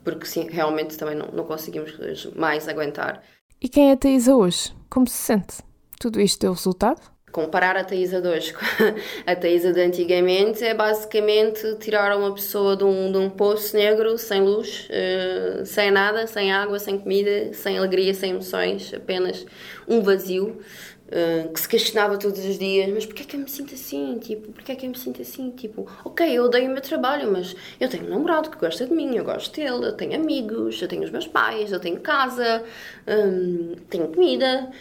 porque 0.03 0.25
sim, 0.25 0.48
realmente 0.50 0.98
também 0.98 1.15
não, 1.15 1.27
não 1.27 1.43
conseguimos 1.43 1.93
mais 2.36 2.67
aguentar. 2.67 3.21
E 3.60 3.67
quem 3.67 3.89
é 3.89 3.93
a 3.93 3.98
Thaisa 3.98 4.36
hoje? 4.36 4.74
Como 4.89 5.07
se 5.07 5.17
sente? 5.17 5.57
Tudo 6.00 6.19
isto 6.19 6.39
deu 6.41 6.53
resultado? 6.53 7.01
Comparar 7.31 7.77
a 7.77 7.83
Taísa 7.83 8.21
de 8.21 8.27
hoje 8.27 8.53
com 8.53 8.59
a 9.25 9.35
Taísa 9.35 9.71
de 9.71 9.81
antigamente 9.81 10.63
é 10.63 10.73
basicamente 10.73 11.75
tirar 11.79 12.15
uma 12.17 12.33
pessoa 12.33 12.75
de 12.75 12.83
um, 12.83 13.11
de 13.11 13.17
um 13.17 13.29
poço 13.29 13.75
negro, 13.75 14.17
sem 14.17 14.41
luz, 14.41 14.89
uh, 14.89 15.65
sem 15.65 15.89
nada, 15.91 16.27
sem 16.27 16.51
água, 16.51 16.77
sem 16.77 17.00
comida, 17.00 17.53
sem 17.53 17.77
alegria, 17.77 18.13
sem 18.13 18.31
emoções, 18.31 18.93
apenas 18.93 19.45
um 19.88 20.01
vazio. 20.01 20.59
Uh, 21.11 21.51
que 21.51 21.59
se 21.59 21.67
questionava 21.67 22.17
todos 22.17 22.39
os 22.39 22.57
dias, 22.57 22.89
mas 22.89 23.05
porquê 23.05 23.23
é 23.23 23.25
que 23.25 23.35
eu 23.35 23.41
me 23.41 23.50
sinto 23.50 23.73
assim? 23.73 24.17
Tipo, 24.17 24.53
porquê 24.53 24.71
é 24.71 24.75
que 24.75 24.85
eu 24.85 24.89
me 24.89 24.97
sinto 24.97 25.21
assim? 25.21 25.51
Tipo, 25.51 25.85
ok, 26.05 26.25
eu 26.25 26.45
odeio 26.45 26.69
o 26.69 26.71
meu 26.71 26.81
trabalho, 26.81 27.29
mas 27.29 27.53
eu 27.81 27.89
tenho 27.89 28.05
um 28.05 28.09
namorado 28.11 28.50
que 28.50 28.57
gosta 28.57 28.85
de 28.88 28.93
mim, 28.93 29.17
eu 29.17 29.25
gosto 29.25 29.53
dele, 29.53 29.88
eu 29.88 29.91
tenho 29.91 30.15
amigos, 30.15 30.81
eu 30.81 30.88
tenho 30.88 31.03
os 31.03 31.11
meus 31.11 31.27
pais, 31.27 31.69
eu 31.69 31.81
tenho 31.81 32.00
casa, 32.00 32.63
um, 33.05 33.75
tenho 33.89 34.07
comida, 34.07 34.71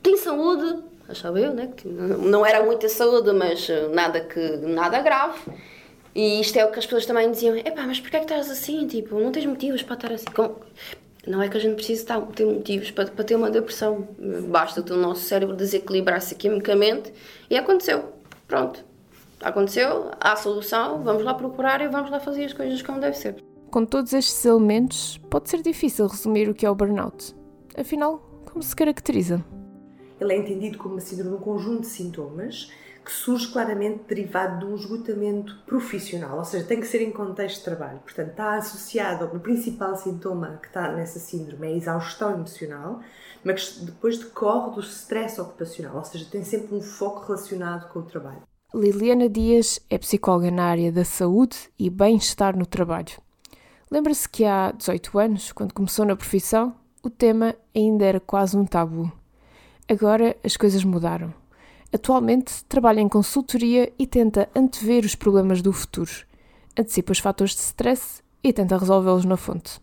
tenho 0.00 0.16
saúde, 0.16 0.82
achava 1.12 1.40
eu, 1.40 1.54
né? 1.54 1.70
Que 1.76 1.88
não 1.88 2.44
era 2.44 2.64
muita 2.64 2.88
saúde, 2.88 3.32
mas 3.32 3.68
eh, 3.70 3.88
nada, 3.88 4.20
que, 4.20 4.40
nada 4.58 5.00
grave. 5.00 5.38
E 6.14 6.40
isto 6.40 6.58
é 6.58 6.64
o 6.64 6.70
que 6.70 6.78
as 6.78 6.84
pessoas 6.84 7.06
também 7.06 7.30
diziam: 7.30 7.56
epá, 7.56 7.86
mas 7.86 8.00
porquê 8.00 8.16
é 8.16 8.20
que 8.20 8.26
estás 8.26 8.50
assim? 8.50 8.86
Tipo, 8.86 9.18
não 9.18 9.32
tens 9.32 9.46
motivos 9.46 9.82
para 9.82 9.94
estar 9.94 10.12
assim. 10.12 10.26
Como... 10.34 10.56
Não 11.26 11.40
é 11.40 11.48
que 11.48 11.56
a 11.56 11.60
gente 11.60 11.76
precise 11.76 12.02
estar, 12.02 12.20
ter 12.20 12.44
motivos 12.44 12.90
para, 12.90 13.08
para 13.08 13.24
ter 13.24 13.36
uma 13.36 13.50
depressão. 13.50 14.08
Basta 14.48 14.82
o 14.92 14.96
nosso 14.96 15.22
cérebro 15.22 15.54
desequilibrar-se 15.54 16.34
quimicamente 16.34 17.12
e 17.48 17.56
aconteceu. 17.56 18.12
Pronto. 18.48 18.84
Aconteceu, 19.40 20.10
há 20.20 20.36
solução, 20.36 21.02
vamos 21.02 21.24
lá 21.24 21.34
procurar 21.34 21.80
e 21.80 21.88
vamos 21.88 22.10
lá 22.10 22.20
fazer 22.20 22.44
as 22.44 22.52
coisas 22.52 22.80
como 22.82 23.00
deve 23.00 23.16
ser. 23.16 23.42
Com 23.70 23.84
todos 23.84 24.12
estes 24.12 24.44
elementos, 24.44 25.18
pode 25.30 25.48
ser 25.48 25.62
difícil 25.62 26.06
resumir 26.06 26.48
o 26.48 26.54
que 26.54 26.66
é 26.66 26.70
o 26.70 26.74
burnout. 26.74 27.34
Afinal, 27.76 28.18
como 28.44 28.62
se 28.62 28.76
caracteriza? 28.76 29.42
Ele 30.22 30.34
é 30.34 30.36
entendido 30.36 30.78
como 30.78 30.94
uma 30.94 31.00
síndrome 31.00 31.34
um 31.34 31.40
conjunto 31.40 31.80
de 31.80 31.88
sintomas 31.88 32.70
que 33.04 33.10
surge 33.10 33.50
claramente 33.52 34.04
derivado 34.06 34.60
de 34.60 34.72
um 34.72 34.76
esgotamento 34.76 35.58
profissional, 35.66 36.38
ou 36.38 36.44
seja, 36.44 36.64
tem 36.64 36.78
que 36.78 36.86
ser 36.86 37.02
em 37.02 37.10
contexto 37.10 37.58
de 37.58 37.64
trabalho. 37.64 37.98
Portanto, 37.98 38.30
está 38.30 38.54
associado 38.54 39.24
ao 39.24 39.40
principal 39.40 39.96
sintoma 39.96 40.60
que 40.62 40.68
está 40.68 40.92
nessa 40.92 41.18
síndrome, 41.18 41.66
é 41.66 41.70
a 41.72 41.76
exaustão 41.76 42.34
emocional, 42.34 43.00
mas 43.42 43.78
depois 43.78 44.18
decorre 44.18 44.76
do 44.76 44.80
stress 44.80 45.40
ocupacional, 45.40 45.96
ou 45.96 46.04
seja, 46.04 46.24
tem 46.30 46.44
sempre 46.44 46.76
um 46.76 46.80
foco 46.80 47.26
relacionado 47.26 47.92
com 47.92 47.98
o 47.98 48.04
trabalho. 48.04 48.42
Liliana 48.72 49.28
Dias 49.28 49.80
é 49.90 49.98
psicóloga 49.98 50.52
na 50.52 50.66
área 50.66 50.92
da 50.92 51.04
saúde 51.04 51.68
e 51.76 51.90
bem-estar 51.90 52.56
no 52.56 52.64
trabalho. 52.64 53.20
Lembra-se 53.90 54.28
que 54.28 54.44
há 54.44 54.70
18 54.70 55.18
anos, 55.18 55.50
quando 55.50 55.74
começou 55.74 56.06
na 56.06 56.14
profissão, 56.14 56.74
o 57.02 57.10
tema 57.10 57.56
ainda 57.74 58.04
era 58.04 58.20
quase 58.20 58.56
um 58.56 58.64
tabu. 58.64 59.10
Agora 59.88 60.36
as 60.44 60.56
coisas 60.56 60.84
mudaram. 60.84 61.32
Atualmente 61.92 62.64
trabalha 62.64 63.00
em 63.00 63.08
consultoria 63.08 63.92
e 63.98 64.06
tenta 64.06 64.48
antever 64.54 65.04
os 65.04 65.14
problemas 65.14 65.60
do 65.60 65.72
futuro, 65.72 66.10
antecipa 66.78 67.12
os 67.12 67.18
fatores 67.18 67.54
de 67.54 67.60
stress 67.60 68.22
e 68.42 68.52
tenta 68.52 68.78
resolvê-los 68.78 69.24
na 69.24 69.36
fonte. 69.36 69.80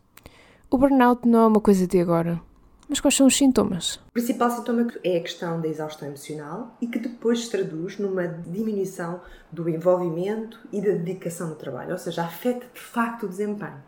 O 0.72 0.78
burnout 0.78 1.28
não 1.28 1.40
é 1.42 1.48
uma 1.48 1.62
coisa 1.62 1.86
de 1.86 2.00
agora. 2.00 2.42
Mas 2.90 3.00
quais 3.00 3.16
são 3.16 3.28
os 3.28 3.38
sintomas? 3.38 3.98
O 4.10 4.14
principal 4.14 4.50
sintoma 4.50 4.88
é 5.04 5.18
a 5.18 5.22
questão 5.22 5.62
da 5.62 5.68
exaustão 5.68 6.08
emocional 6.08 6.76
e 6.82 6.88
que 6.88 6.98
depois 6.98 7.46
se 7.46 7.52
traduz 7.52 8.00
numa 8.00 8.28
diminuição 8.28 9.22
do 9.52 9.70
envolvimento 9.70 10.60
e 10.72 10.82
da 10.82 10.94
dedicação 10.94 11.50
no 11.50 11.56
trabalho, 11.56 11.92
ou 11.92 12.00
seja, 12.00 12.24
afeta 12.24 12.66
de 12.74 12.80
facto 12.80 13.28
o 13.28 13.30
desempenho. 13.30 13.84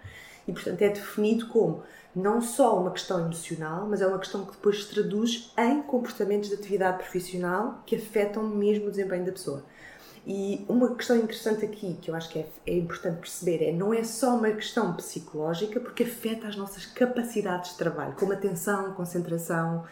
E, 0.51 0.53
portanto, 0.53 0.81
é 0.81 0.89
definido 0.89 1.47
como 1.47 1.81
não 2.13 2.41
só 2.41 2.77
uma 2.77 2.91
questão 2.91 3.21
emocional, 3.21 3.87
mas 3.89 4.01
é 4.01 4.07
uma 4.07 4.19
questão 4.19 4.45
que 4.45 4.51
depois 4.51 4.83
se 4.83 4.93
traduz 4.93 5.53
em 5.57 5.81
comportamentos 5.81 6.49
de 6.49 6.55
atividade 6.55 6.97
profissional 6.97 7.81
que 7.85 7.95
afetam 7.95 8.43
mesmo 8.43 8.87
o 8.87 8.91
desempenho 8.91 9.25
da 9.25 9.31
pessoa. 9.31 9.63
E 10.27 10.63
uma 10.67 10.93
questão 10.93 11.15
interessante 11.15 11.65
aqui, 11.65 11.97
que 12.01 12.11
eu 12.11 12.15
acho 12.15 12.29
que 12.29 12.39
é, 12.39 12.45
é, 12.67 12.75
importante 12.75 13.19
perceber, 13.19 13.63
é 13.63 13.71
não 13.71 13.93
é 13.93 14.03
só 14.03 14.35
uma 14.35 14.51
questão 14.51 14.93
psicológica, 14.93 15.79
porque 15.79 16.03
afeta 16.03 16.47
as 16.47 16.55
nossas 16.55 16.85
capacidades 16.85 17.71
de 17.71 17.77
trabalho, 17.77 18.13
como 18.19 18.33
atenção, 18.33 18.93
concentração 18.93 19.85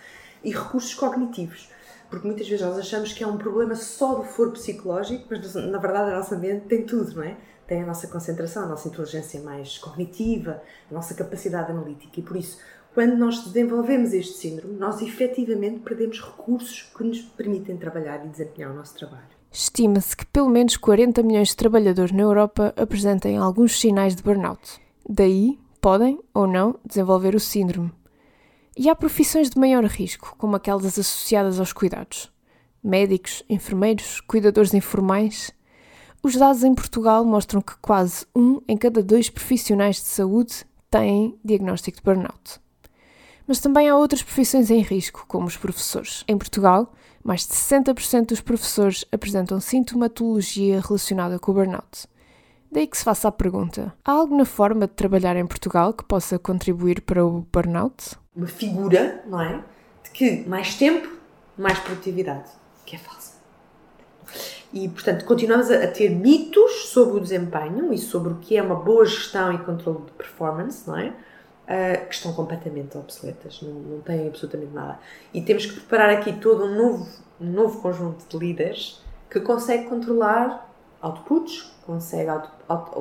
e 0.43 0.51
recursos 0.51 0.93
cognitivos. 0.93 1.69
Porque 2.09 2.27
muitas 2.27 2.47
vezes 2.47 2.65
nós 2.65 2.77
achamos 2.77 3.13
que 3.13 3.23
é 3.23 3.27
um 3.27 3.37
problema 3.37 3.75
só 3.75 4.15
do 4.15 4.23
foro 4.23 4.51
psicológico, 4.51 5.25
mas 5.29 5.55
na 5.55 5.77
verdade 5.79 6.11
a 6.11 6.17
nossa 6.17 6.37
mente 6.37 6.65
tem 6.65 6.85
tudo, 6.85 7.15
não 7.15 7.23
é? 7.23 7.37
Tem 7.69 7.83
a 7.83 7.85
nossa 7.85 8.07
concentração, 8.07 8.63
a 8.63 8.67
nossa 8.67 8.87
inteligência 8.87 9.39
mais 9.41 9.77
cognitiva, 9.77 10.61
a 10.89 10.93
nossa 10.93 11.13
capacidade 11.13 11.71
analítica. 11.71 12.19
E 12.19 12.23
por 12.23 12.35
isso, 12.35 12.57
quando 12.95 13.15
nós 13.15 13.45
desenvolvemos 13.45 14.11
este 14.11 14.33
síndrome, 14.33 14.73
nós 14.73 14.99
efetivamente 15.03 15.79
perdemos 15.81 16.19
recursos 16.19 16.91
que 16.97 17.03
nos 17.03 17.21
permitem 17.21 17.77
trabalhar 17.77 18.25
e 18.25 18.29
desempenhar 18.29 18.71
o 18.71 18.73
nosso 18.73 18.95
trabalho. 18.95 19.37
Estima-se 19.51 20.17
que 20.17 20.25
pelo 20.25 20.49
menos 20.49 20.77
40 20.77 21.21
milhões 21.21 21.49
de 21.49 21.57
trabalhadores 21.57 22.11
na 22.11 22.23
Europa 22.23 22.73
apresentem 22.75 23.37
alguns 23.37 23.79
sinais 23.79 24.15
de 24.15 24.23
burnout. 24.23 24.81
Daí, 25.07 25.59
podem 25.79 26.19
ou 26.33 26.47
não 26.47 26.75
desenvolver 26.83 27.35
o 27.35 27.39
síndrome. 27.39 27.91
E 28.75 28.89
há 28.89 28.95
profissões 28.95 29.49
de 29.49 29.59
maior 29.59 29.83
risco, 29.85 30.33
como 30.37 30.55
aquelas 30.55 30.85
associadas 30.85 31.59
aos 31.59 31.71
cuidados. 31.71 32.31
Médicos, 32.83 33.43
enfermeiros, 33.47 34.21
cuidadores 34.21 34.73
informais, 34.73 35.51
os 36.21 36.35
dados 36.35 36.63
em 36.63 36.75
Portugal 36.75 37.23
mostram 37.23 37.61
que 37.61 37.77
quase 37.81 38.25
um 38.35 38.61
em 38.67 38.75
cada 38.75 39.01
dois 39.01 39.29
profissionais 39.29 39.97
de 39.97 40.07
saúde 40.07 40.65
têm 40.91 41.39
diagnóstico 41.43 41.97
de 41.97 42.03
burnout. 42.03 42.59
Mas 43.47 43.59
também 43.59 43.89
há 43.89 43.95
outras 43.95 44.21
profissões 44.21 44.69
em 44.69 44.81
risco, 44.81 45.25
como 45.27 45.47
os 45.47 45.57
professores. 45.57 46.23
Em 46.27 46.37
Portugal, 46.37 46.93
mais 47.23 47.47
de 47.47 47.53
60% 47.53 48.27
dos 48.27 48.41
professores 48.41 49.05
apresentam 49.11 49.59
sintomatologia 49.59 50.81
relacionada 50.81 51.39
com 51.39 51.51
o 51.51 51.55
burnout. 51.55 52.07
Daí 52.71 52.85
que 52.85 52.97
se 52.97 53.03
faça 53.03 53.27
a 53.27 53.31
pergunta: 53.31 53.93
há 54.05 54.11
algo 54.11 54.35
na 54.37 54.45
forma 54.45 54.87
de 54.87 54.93
trabalhar 54.93 55.35
em 55.35 55.47
Portugal 55.47 55.93
que 55.93 56.03
possa 56.03 56.37
contribuir 56.37 57.01
para 57.01 57.25
o 57.25 57.45
burnout? 57.51 58.15
Uma 58.35 58.47
figura, 58.47 59.23
não 59.25 59.41
é? 59.41 59.63
De 60.03 60.11
que 60.11 60.47
mais 60.47 60.75
tempo, 60.75 61.09
mais 61.57 61.79
produtividade, 61.79 62.51
que 62.85 62.95
é 62.95 62.99
falso. 62.99 63.28
E, 64.71 64.87
portanto, 64.87 65.25
continuamos 65.25 65.71
a, 65.71 65.87
ter 65.87 66.09
mitos 66.09 66.89
sobre 66.89 67.17
o 67.17 67.19
desempenho 67.19 67.91
e 67.91 67.97
sobre 67.97 68.33
o 68.33 68.35
que 68.35 68.55
é 68.55 68.61
uma 68.61 68.75
boa 68.75 69.05
gestão 69.05 69.51
e 69.53 69.57
controle 69.57 70.05
de 70.05 70.11
performance, 70.11 70.87
não 70.87 70.97
é? 70.97 71.07
Uh, 71.09 72.07
que 72.07 72.15
estão 72.15 72.33
completamente 72.33 72.97
obsoletas, 72.97 73.61
não, 73.61 73.71
não 73.71 74.01
têm 74.01 74.27
absolutamente 74.27 74.73
nada. 74.73 74.99
E 75.33 75.41
temos 75.41 75.65
que 75.65 75.73
preparar 75.73 76.09
aqui 76.09 76.33
todo 76.33 76.65
um 76.65 76.75
novo, 76.75 77.07
um 77.39 77.45
novo 77.45 77.81
conjunto 77.81 78.25
de 78.27 78.37
líderes 78.37 79.03
que 79.29 79.39
consegue 79.39 79.85
controlar 79.87 80.67
outputs, 81.01 81.71
consegue 81.85 82.31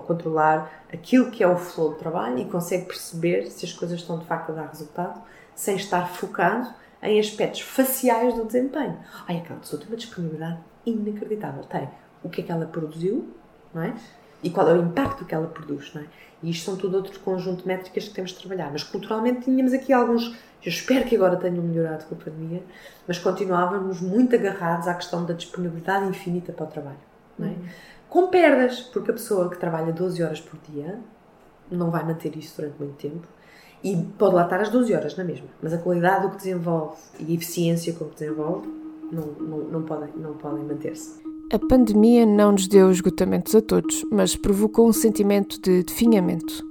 controlar 0.07 0.85
aquilo 0.93 1.31
que 1.31 1.43
é 1.43 1.49
o 1.49 1.57
flow 1.57 1.95
de 1.95 1.99
trabalho 1.99 2.39
e 2.39 2.45
consegue 2.45 2.87
perceber 2.87 3.51
se 3.51 3.65
as 3.65 3.73
coisas 3.73 4.01
estão 4.01 4.19
de 4.19 4.27
facto 4.27 4.51
a 4.51 4.55
dar 4.55 4.69
resultado 4.69 5.21
sem 5.55 5.77
estar 5.77 6.09
focado 6.09 6.73
em 7.03 7.19
aspectos 7.19 7.61
faciais 7.61 8.35
do 8.35 8.45
desempenho. 8.45 8.99
Ai, 9.27 9.39
aquela 9.39 9.61
pessoa 9.61 9.81
tem 9.81 9.89
uma 9.89 9.97
disponibilidade 9.97 10.59
inacreditável. 10.92 11.62
Tem 11.64 11.88
o 12.23 12.28
que 12.28 12.40
é 12.40 12.45
que 12.45 12.52
ela 12.52 12.66
produziu, 12.66 13.28
não 13.75 13.83
é? 13.83 13.95
E 14.42 14.50
qual 14.50 14.68
é 14.68 14.73
o 14.73 14.83
impacto 14.83 15.25
que 15.25 15.35
ela 15.35 15.47
produz, 15.47 15.92
não 15.95 16.02
é? 16.02 16.07
E 16.42 16.50
isto 16.50 16.64
são 16.64 16.76
tudo 16.76 16.97
outro 16.97 17.18
conjunto 17.21 17.62
de 17.62 17.68
métricas 17.68 18.09
que 18.09 18.14
temos 18.14 18.30
de 18.30 18.38
trabalhar. 18.38 18.71
Mas 18.71 18.85
culturalmente 18.85 19.42
tínhamos 19.42 19.73
aqui 19.73 19.92
alguns. 19.92 20.28
Eu 20.64 20.71
espero 20.71 21.04
que 21.04 21.16
agora 21.16 21.37
tenham 21.37 21.62
melhorado 21.62 22.04
com 22.04 22.14
a 22.14 22.18
pandemia, 22.18 22.62
mas 23.07 23.18
continuávamos 23.18 24.00
muito 24.00 24.35
agarrados 24.35 24.87
à 24.87 24.95
questão 24.95 25.25
da 25.25 25.35
disponibilidade 25.35 26.09
infinita 26.09 26.52
para 26.52 26.66
o 26.66 26.68
trabalho, 26.68 26.99
não 27.38 27.47
é? 27.47 27.50
Uhum. 27.50 27.64
Com 28.09 28.26
perdas, 28.28 28.80
porque 28.80 29.11
a 29.11 29.14
pessoa 29.14 29.50
que 29.50 29.59
trabalha 29.59 29.92
12 29.92 30.23
horas 30.23 30.40
por 30.40 30.59
dia 30.71 30.99
não 31.71 31.90
vai 31.90 32.04
manter 32.04 32.35
isso 32.37 32.57
durante 32.57 32.78
muito 32.78 32.97
tempo 32.97 33.26
e 33.83 33.97
pode 34.18 34.35
lá 34.35 34.45
estar 34.45 34.61
as 34.61 34.71
12 34.71 34.95
horas 34.95 35.16
na 35.16 35.25
mesma, 35.25 35.47
mas 35.62 35.73
a 35.73 35.78
qualidade 35.78 36.23
do 36.23 36.30
que 36.30 36.37
desenvolve 36.38 36.97
e 37.21 37.33
a 37.33 37.35
eficiência 37.35 37.92
com 37.92 38.07
que 38.07 38.14
desenvolve 38.14 38.68
não, 39.11 39.27
não, 39.41 39.59
não 39.69 39.83
podem, 39.83 40.09
não 40.17 40.35
podem 40.35 40.65
manter-se. 40.65 41.21
A 41.50 41.59
pandemia 41.59 42.27
não 42.27 42.53
nos 42.53 42.69
deu 42.69 42.91
esgotamentos 42.91 43.55
a 43.55 43.62
todos, 43.62 44.05
mas 44.11 44.37
provocou 44.37 44.88
um 44.88 44.93
sentimento 44.93 45.61
de 45.61 45.83
definhamento. 45.83 46.67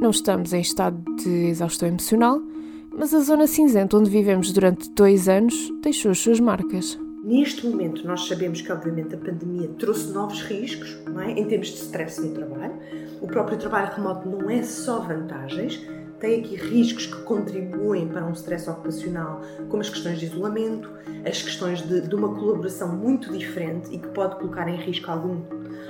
Não 0.00 0.10
estamos 0.10 0.52
em 0.52 0.60
estado 0.60 1.00
de 1.16 1.46
exaustão 1.46 1.88
emocional, 1.88 2.42
mas 2.90 3.14
a 3.14 3.20
zona 3.20 3.46
cinzenta 3.46 3.96
onde 3.96 4.10
vivemos 4.10 4.52
durante 4.52 4.90
dois 4.90 5.28
anos 5.28 5.72
deixou 5.82 6.10
as 6.10 6.18
suas 6.18 6.40
marcas. 6.40 6.98
Neste 7.22 7.66
momento, 7.66 8.06
nós 8.06 8.26
sabemos 8.28 8.60
que, 8.60 8.70
obviamente, 8.70 9.14
a 9.14 9.18
pandemia 9.18 9.68
trouxe 9.78 10.12
novos 10.12 10.42
riscos 10.42 10.96
é? 11.26 11.32
em 11.32 11.44
termos 11.44 11.68
de 11.68 11.78
stress 11.78 12.20
no 12.20 12.32
trabalho. 12.32 12.74
O 13.20 13.26
próprio 13.26 13.58
trabalho 13.58 13.92
remoto 13.96 14.28
não 14.28 14.48
é 14.48 14.62
só 14.62 15.00
vantagens, 15.00 15.84
tem 16.20 16.40
aqui 16.40 16.56
riscos 16.56 17.06
que 17.06 17.22
contribuem 17.22 18.08
para 18.08 18.24
um 18.24 18.32
stress 18.32 18.68
ocupacional, 18.68 19.40
como 19.68 19.80
as 19.80 19.90
questões 19.90 20.18
de 20.18 20.26
isolamento, 20.26 20.90
as 21.28 21.42
questões 21.42 21.82
de, 21.82 22.00
de 22.02 22.14
uma 22.14 22.34
colaboração 22.34 22.88
muito 22.96 23.30
diferente 23.36 23.94
e 23.94 23.98
que 23.98 24.08
pode 24.08 24.36
colocar 24.36 24.68
em 24.68 24.76
risco 24.76 25.10
algum, 25.10 25.42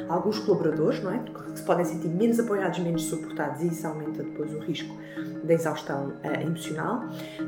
alguns 0.08 0.38
colaboradores, 0.40 1.02
não 1.02 1.12
é? 1.12 1.18
Que 1.18 1.58
se 1.58 1.64
podem 1.64 1.84
sentir 1.84 2.08
menos 2.08 2.40
apoiados, 2.40 2.78
menos 2.80 3.02
suportados 3.02 3.62
e 3.62 3.68
isso 3.68 3.86
aumenta 3.86 4.22
depois 4.22 4.52
o 4.52 4.58
risco 4.58 4.96
da 5.44 5.54
exaustão 5.54 6.08
uh, 6.08 6.40
emocional. 6.42 7.04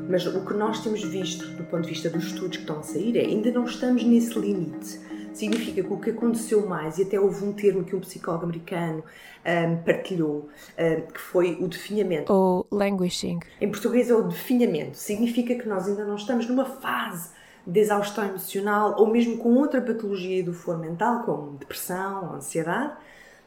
Mas 0.09 0.25
o 0.25 0.45
que 0.45 0.53
nós 0.53 0.81
temos 0.81 1.03
visto 1.03 1.45
do 1.55 1.63
ponto 1.65 1.83
de 1.83 1.89
vista 1.89 2.09
dos 2.09 2.25
estudos 2.25 2.57
que 2.57 2.63
estão 2.63 2.79
a 2.79 2.83
sair 2.83 3.17
é 3.17 3.21
ainda 3.21 3.51
não 3.51 3.65
estamos 3.65 4.03
nesse 4.03 4.37
limite 4.39 4.99
significa 5.33 5.83
que 5.83 5.93
o 5.93 5.97
que 5.97 6.09
aconteceu 6.11 6.65
mais, 6.67 6.97
e 6.97 7.03
até 7.03 7.19
houve 7.19 7.43
um 7.45 7.53
termo 7.53 7.83
que 7.83 7.95
um 7.95 7.99
psicólogo 7.99 8.45
americano 8.45 9.03
um, 9.45 9.77
partilhou, 9.83 10.49
um, 10.77 11.01
que 11.11 11.19
foi 11.19 11.57
o 11.59 11.67
definhamento. 11.67 12.31
Ou 12.31 12.67
languishing. 12.71 13.39
Em 13.59 13.69
português 13.69 14.09
é 14.09 14.15
o 14.15 14.23
definhamento. 14.23 14.97
Significa 14.97 15.55
que 15.55 15.67
nós 15.67 15.87
ainda 15.87 16.05
não 16.05 16.15
estamos 16.15 16.47
numa 16.47 16.65
fase 16.65 17.29
de 17.65 17.79
exaustão 17.79 18.25
emocional 18.25 18.95
ou 18.97 19.07
mesmo 19.07 19.37
com 19.37 19.53
outra 19.55 19.81
patologia 19.81 20.43
do 20.43 20.53
foro 20.53 20.79
mental, 20.79 21.23
como 21.23 21.57
depressão 21.57 22.29
ou 22.29 22.35
ansiedade, 22.35 22.93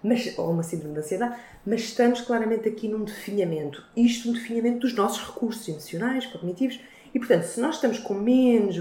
mas, 0.02 0.36
ou 0.38 0.50
uma 0.50 0.62
síndrome 0.62 0.94
de 0.94 1.00
ansiedade, 1.00 1.36
mas 1.64 1.82
estamos 1.82 2.20
claramente 2.20 2.68
aqui 2.68 2.88
num 2.88 3.04
definhamento. 3.04 3.84
Isto 3.96 4.30
um 4.30 4.32
definhamento 4.32 4.80
dos 4.80 4.94
nossos 4.94 5.24
recursos 5.26 5.66
emocionais, 5.68 6.26
cognitivos, 6.26 6.80
e 7.14 7.18
portanto, 7.18 7.44
se 7.44 7.60
nós 7.60 7.76
estamos 7.76 7.98
com 7.98 8.14
menos, 8.14 8.76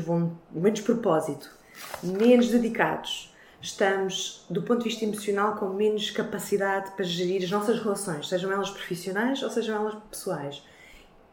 menos 0.51 0.81
propósito 0.81 1.60
menos 2.03 2.49
dedicados, 2.49 3.33
estamos, 3.61 4.45
do 4.49 4.63
ponto 4.63 4.83
de 4.83 4.89
vista 4.89 5.05
emocional, 5.05 5.55
com 5.55 5.69
menos 5.69 6.09
capacidade 6.09 6.91
para 6.91 7.05
gerir 7.05 7.43
as 7.43 7.51
nossas 7.51 7.79
relações, 7.81 8.27
sejam 8.27 8.51
elas 8.51 8.69
profissionais 8.69 9.41
ou 9.43 9.49
sejam 9.49 9.75
elas 9.75 9.95
pessoais. 10.09 10.63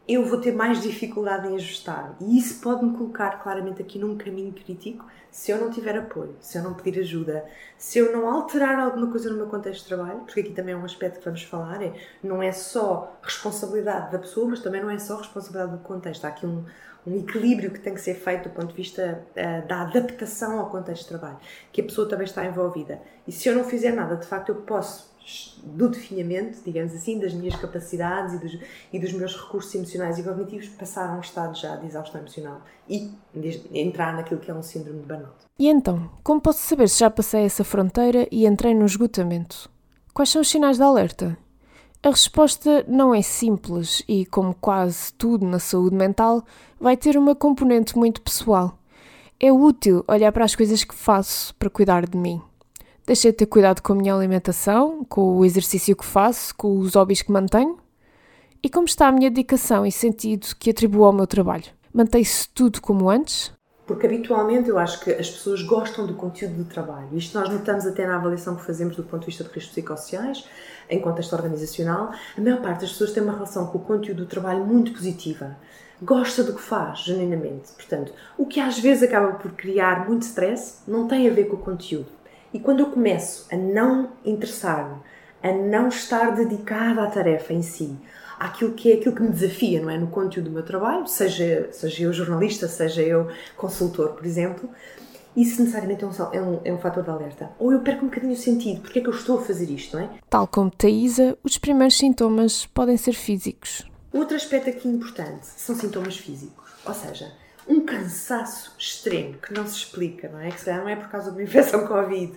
Eu 0.09 0.25
vou 0.25 0.41
ter 0.41 0.53
mais 0.55 0.81
dificuldade 0.81 1.47
em 1.47 1.55
ajustar. 1.55 2.15
E 2.19 2.35
isso 2.35 2.59
pode 2.61 2.83
me 2.83 2.97
colocar 2.97 3.41
claramente 3.43 3.79
aqui 3.79 3.99
num 3.99 4.17
caminho 4.17 4.51
crítico 4.51 5.05
se 5.29 5.51
eu 5.51 5.59
não 5.59 5.69
tiver 5.69 5.95
apoio, 5.95 6.35
se 6.39 6.57
eu 6.57 6.63
não 6.63 6.73
pedir 6.73 6.99
ajuda, 6.99 7.45
se 7.77 7.99
eu 7.99 8.11
não 8.11 8.27
alterar 8.27 8.79
alguma 8.79 9.11
coisa 9.11 9.29
no 9.29 9.37
meu 9.37 9.45
contexto 9.45 9.83
de 9.83 9.89
trabalho, 9.89 10.21
porque 10.21 10.39
aqui 10.39 10.51
também 10.51 10.73
é 10.73 10.77
um 10.77 10.83
aspecto 10.83 11.19
que 11.19 11.25
vamos 11.25 11.43
falar, 11.43 11.83
é, 11.83 11.93
não 12.23 12.41
é 12.41 12.51
só 12.51 13.19
responsabilidade 13.21 14.11
da 14.11 14.17
pessoa, 14.17 14.49
mas 14.49 14.61
também 14.61 14.81
não 14.81 14.89
é 14.89 14.97
só 14.97 15.17
responsabilidade 15.17 15.73
do 15.73 15.83
contexto. 15.83 16.25
Há 16.25 16.29
aqui 16.29 16.47
um, 16.47 16.65
um 17.05 17.15
equilíbrio 17.15 17.69
que 17.69 17.79
tem 17.79 17.93
que 17.93 18.01
ser 18.01 18.15
feito 18.15 18.49
do 18.49 18.55
ponto 18.55 18.69
de 18.69 18.75
vista 18.75 19.23
uh, 19.31 19.67
da 19.67 19.81
adaptação 19.81 20.59
ao 20.59 20.71
contexto 20.71 21.03
de 21.03 21.09
trabalho, 21.09 21.37
que 21.71 21.81
a 21.81 21.83
pessoa 21.83 22.09
também 22.09 22.25
está 22.25 22.43
envolvida. 22.43 22.99
E 23.27 23.31
se 23.31 23.47
eu 23.47 23.55
não 23.55 23.63
fizer 23.63 23.91
nada, 23.91 24.15
de 24.15 24.25
facto, 24.25 24.49
eu 24.49 24.55
posso 24.55 25.08
do 25.63 25.89
definhamento, 25.89 26.59
digamos 26.65 26.93
assim, 26.93 27.19
das 27.19 27.33
minhas 27.33 27.55
capacidades 27.55 28.35
e 28.35 28.37
dos, 28.39 28.59
e 28.93 28.99
dos 28.99 29.13
meus 29.13 29.35
recursos 29.35 29.73
emocionais 29.75 30.17
e 30.17 30.23
cognitivos, 30.23 30.67
passar 30.69 31.09
a 31.09 31.17
um 31.17 31.19
estado 31.19 31.57
já 31.57 31.75
de 31.75 31.85
exaustão 31.85 32.21
emocional 32.21 32.61
e 32.87 33.11
de, 33.33 33.61
entrar 33.73 34.13
naquilo 34.13 34.39
que 34.39 34.49
é 34.49 34.53
um 34.53 34.63
síndrome 34.63 34.99
de 34.99 35.05
burnout. 35.05 35.33
E 35.57 35.67
então, 35.67 36.09
como 36.23 36.41
posso 36.41 36.59
saber 36.59 36.87
se 36.87 36.99
já 36.99 37.09
passei 37.09 37.43
essa 37.43 37.63
fronteira 37.63 38.27
e 38.31 38.45
entrei 38.45 38.73
no 38.73 38.85
esgotamento? 38.85 39.69
Quais 40.13 40.29
são 40.29 40.41
os 40.41 40.49
sinais 40.49 40.77
de 40.77 40.83
alerta? 40.83 41.37
A 42.01 42.09
resposta 42.09 42.85
não 42.87 43.13
é 43.13 43.21
simples 43.21 44.01
e, 44.07 44.25
como 44.25 44.55
quase 44.55 45.13
tudo 45.13 45.45
na 45.45 45.59
saúde 45.59 45.95
mental, 45.95 46.43
vai 46.79 46.95
ter 46.95 47.17
uma 47.17 47.35
componente 47.35 47.97
muito 47.97 48.21
pessoal. 48.21 48.77
É 49.37 49.51
útil 49.51 50.03
olhar 50.07 50.31
para 50.31 50.45
as 50.45 50.55
coisas 50.55 50.83
que 50.83 50.95
faço 50.95 51.53
para 51.55 51.69
cuidar 51.69 52.07
de 52.07 52.17
mim 52.17 52.41
Deixei 53.09 53.31
de 53.31 53.37
ter 53.37 53.47
cuidado 53.47 53.81
com 53.81 53.93
a 53.93 53.95
minha 53.95 54.13
alimentação, 54.13 55.03
com 55.03 55.39
o 55.39 55.43
exercício 55.43 55.95
que 55.95 56.05
faço, 56.05 56.53
com 56.53 56.77
os 56.77 56.93
hobbies 56.93 57.23
que 57.23 57.31
mantenho? 57.31 57.79
E 58.61 58.69
como 58.69 58.85
está 58.85 59.07
a 59.07 59.11
minha 59.11 59.31
dedicação 59.31 59.83
e 59.83 59.91
sentido 59.91 60.45
que 60.59 60.69
atribuo 60.69 61.05
ao 61.05 61.11
meu 61.11 61.25
trabalho? 61.25 61.63
Mantém-se 61.91 62.47
tudo 62.49 62.79
como 62.79 63.09
antes? 63.09 63.51
Porque 63.87 64.05
habitualmente 64.05 64.69
eu 64.69 64.77
acho 64.77 64.99
que 64.99 65.09
as 65.09 65.27
pessoas 65.27 65.63
gostam 65.63 66.05
do 66.05 66.13
conteúdo 66.13 66.53
do 66.57 66.65
trabalho. 66.65 67.07
Isto 67.13 67.39
nós 67.39 67.49
notamos 67.49 67.87
até 67.87 68.05
na 68.05 68.15
avaliação 68.15 68.55
que 68.55 68.63
fazemos 68.63 68.95
do 68.95 69.01
ponto 69.01 69.21
de 69.21 69.25
vista 69.25 69.43
de 69.43 69.49
riscos 69.49 69.71
psicossociais, 69.71 70.47
em 70.87 71.01
contexto 71.01 71.33
organizacional. 71.33 72.11
A 72.37 72.41
maior 72.41 72.61
parte 72.61 72.81
das 72.81 72.91
pessoas 72.91 73.11
tem 73.11 73.23
uma 73.23 73.33
relação 73.33 73.65
com 73.65 73.79
o 73.79 73.81
conteúdo 73.81 74.19
do 74.19 74.29
trabalho 74.29 74.63
muito 74.63 74.91
positiva. 74.93 75.57
Gosta 75.99 76.43
do 76.43 76.53
que 76.53 76.61
faz, 76.61 76.99
genuinamente. 76.99 77.71
Portanto, 77.71 78.13
o 78.37 78.45
que 78.45 78.59
às 78.59 78.77
vezes 78.77 79.01
acaba 79.01 79.31
por 79.33 79.51
criar 79.53 80.07
muito 80.07 80.21
stress 80.21 80.83
não 80.87 81.07
tem 81.07 81.27
a 81.27 81.33
ver 81.33 81.45
com 81.45 81.55
o 81.55 81.59
conteúdo 81.59 82.18
e 82.53 82.59
quando 82.59 82.79
eu 82.79 82.87
começo 82.87 83.47
a 83.51 83.55
não 83.55 84.11
interessar-me, 84.25 84.97
a 85.41 85.51
não 85.51 85.87
estar 85.87 86.35
dedicada 86.35 87.03
à 87.03 87.07
tarefa 87.07 87.53
em 87.53 87.61
si, 87.61 87.95
àquilo 88.39 88.73
que 88.73 88.91
é 88.91 88.95
aquilo 88.95 89.15
que 89.15 89.21
me 89.21 89.29
desafia, 89.29 89.81
não 89.81 89.89
é? 89.89 89.97
No 89.97 90.07
conteúdo 90.07 90.49
do 90.49 90.51
meu 90.51 90.63
trabalho, 90.63 91.07
seja, 91.07 91.69
seja 91.71 92.03
eu 92.03 92.13
jornalista, 92.13 92.67
seja 92.67 93.01
eu 93.01 93.27
consultor, 93.55 94.13
por 94.13 94.25
exemplo, 94.25 94.69
isso 95.35 95.61
necessariamente 95.61 96.03
é 96.03 96.07
um, 96.07 96.11
é, 96.33 96.41
um, 96.41 96.61
é 96.65 96.73
um 96.73 96.77
fator 96.79 97.03
de 97.03 97.09
alerta. 97.09 97.51
Ou 97.59 97.71
eu 97.71 97.79
perco 97.79 98.05
um 98.05 98.09
bocadinho 98.09 98.33
o 98.33 98.37
sentido, 98.37 98.81
porque 98.81 98.99
é 98.99 99.01
que 99.01 99.07
eu 99.07 99.13
estou 99.13 99.39
a 99.39 99.41
fazer 99.41 99.69
isto, 99.69 99.95
não 99.95 100.03
é? 100.03 100.09
Tal 100.29 100.47
como 100.47 100.71
Thaisa, 100.71 101.37
os 101.43 101.57
primeiros 101.57 101.97
sintomas 101.97 102.65
podem 102.65 102.97
ser 102.97 103.13
físicos. 103.13 103.89
Outro 104.11 104.35
aspecto 104.35 104.69
aqui 104.69 104.87
importante 104.87 105.45
são 105.45 105.75
sintomas 105.75 106.17
físicos. 106.17 106.69
Ou 106.85 106.93
seja, 106.93 107.31
um 107.69 107.81
cansaço 107.81 108.73
extremo 108.77 109.35
que 109.35 109.53
não 109.53 109.65
se 109.67 109.77
explica, 109.77 110.27
não 110.27 110.39
é? 110.39 110.49
Que 110.49 110.59
se 110.59 110.65
calhar 110.65 110.81
não 110.81 110.89
é 110.89 110.95
por 110.95 111.07
causa 111.07 111.29
de 111.29 111.37
uma 111.37 111.43
infecção 111.43 111.87
Covid. 111.87 112.33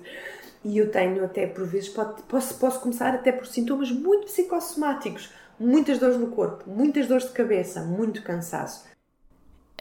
E 0.65 0.79
eu 0.79 0.91
tenho 0.91 1.25
até 1.25 1.47
por 1.47 1.67
vezes, 1.67 1.89
pode, 1.89 2.23
posso, 2.23 2.55
posso 2.55 2.81
começar 2.81 3.15
até 3.15 3.33
por 3.33 3.47
sintomas 3.47 3.91
muito 3.91 4.27
psicossomáticos, 4.27 5.31
muitas 5.59 5.99
dores 5.99 6.19
no 6.19 6.29
corpo, 6.29 6.71
muitas 6.71 7.09
dores 7.09 7.25
de 7.25 7.33
cabeça, 7.33 7.83
muito 7.83 8.23
cansaço. 8.23 8.85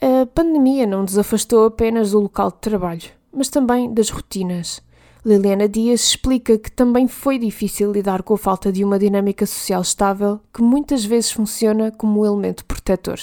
A 0.01 0.25
pandemia 0.25 0.88
não 0.88 1.03
nos 1.03 1.17
afastou 1.17 1.65
apenas 1.65 2.12
do 2.12 2.20
local 2.22 2.50
de 2.50 2.58
trabalho, 2.58 3.12
mas 3.31 3.50
também 3.50 3.93
das 3.93 4.10
rotinas. 4.10 4.81
Liliana 5.24 5.70
Dias 5.70 6.01
explica 6.01 6.58
que 6.58 6.72
também 6.72 7.08
foi 7.08 7.38
difícil 7.38 7.91
lidar 7.91 8.24
com 8.24 8.34
a 8.34 8.38
falta 8.38 8.72
de 8.72 8.84
uma 8.84 8.98
dinâmica 8.98 9.46
social 9.46 9.84
estável 9.84 10.39
que 10.51 10.63
muitas 10.63 11.05
vezes 11.05 11.31
funciona 11.31 11.91
como 11.91 12.22
um 12.22 12.25
elemento 12.25 12.65
protetor. 12.65 13.20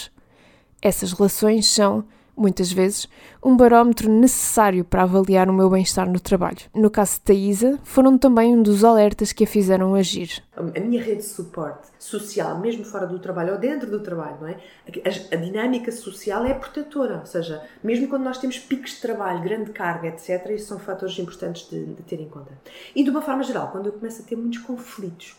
Essas 0.80 1.12
relações 1.12 1.66
são, 1.66 2.04
muitas 2.38 2.72
vezes, 2.72 3.08
um 3.42 3.56
barómetro 3.56 4.08
necessário 4.08 4.84
para 4.84 5.02
avaliar 5.02 5.48
o 5.48 5.52
meu 5.52 5.68
bem-estar 5.68 6.08
no 6.08 6.20
trabalho. 6.20 6.58
No 6.74 6.90
caso 6.90 7.14
de 7.14 7.20
Thaisa, 7.20 7.78
foram 7.82 8.16
também 8.16 8.54
um 8.54 8.62
dos 8.62 8.84
alertas 8.84 9.32
que 9.32 9.44
a 9.44 9.46
fizeram 9.46 9.94
agir. 9.94 10.42
A 10.56 10.80
minha 10.80 11.02
rede 11.02 11.18
de 11.18 11.26
suporte 11.26 11.88
social, 11.98 12.58
mesmo 12.58 12.84
fora 12.84 13.06
do 13.06 13.18
trabalho 13.18 13.54
ou 13.54 13.58
dentro 13.58 13.90
do 13.90 14.00
trabalho, 14.00 14.38
não 14.40 14.48
é? 14.48 14.58
A, 14.86 15.34
a 15.34 15.36
dinâmica 15.36 15.90
social 15.90 16.44
é 16.44 16.54
protetora, 16.54 17.18
ou 17.18 17.26
seja, 17.26 17.62
mesmo 17.82 18.08
quando 18.08 18.24
nós 18.24 18.38
temos 18.38 18.58
picos 18.58 18.92
de 18.92 19.00
trabalho, 19.00 19.42
grande 19.42 19.70
carga, 19.70 20.08
etc., 20.08 20.50
isso 20.50 20.68
são 20.68 20.78
fatores 20.78 21.18
importantes 21.18 21.68
de, 21.68 21.84
de 21.84 22.02
ter 22.02 22.20
em 22.20 22.28
conta. 22.28 22.52
E 22.94 23.02
de 23.02 23.10
uma 23.10 23.22
forma 23.22 23.42
geral, 23.42 23.68
quando 23.72 23.86
eu 23.86 23.92
começo 23.92 24.22
a 24.22 24.24
ter 24.24 24.36
muitos 24.36 24.60
conflitos, 24.60 25.36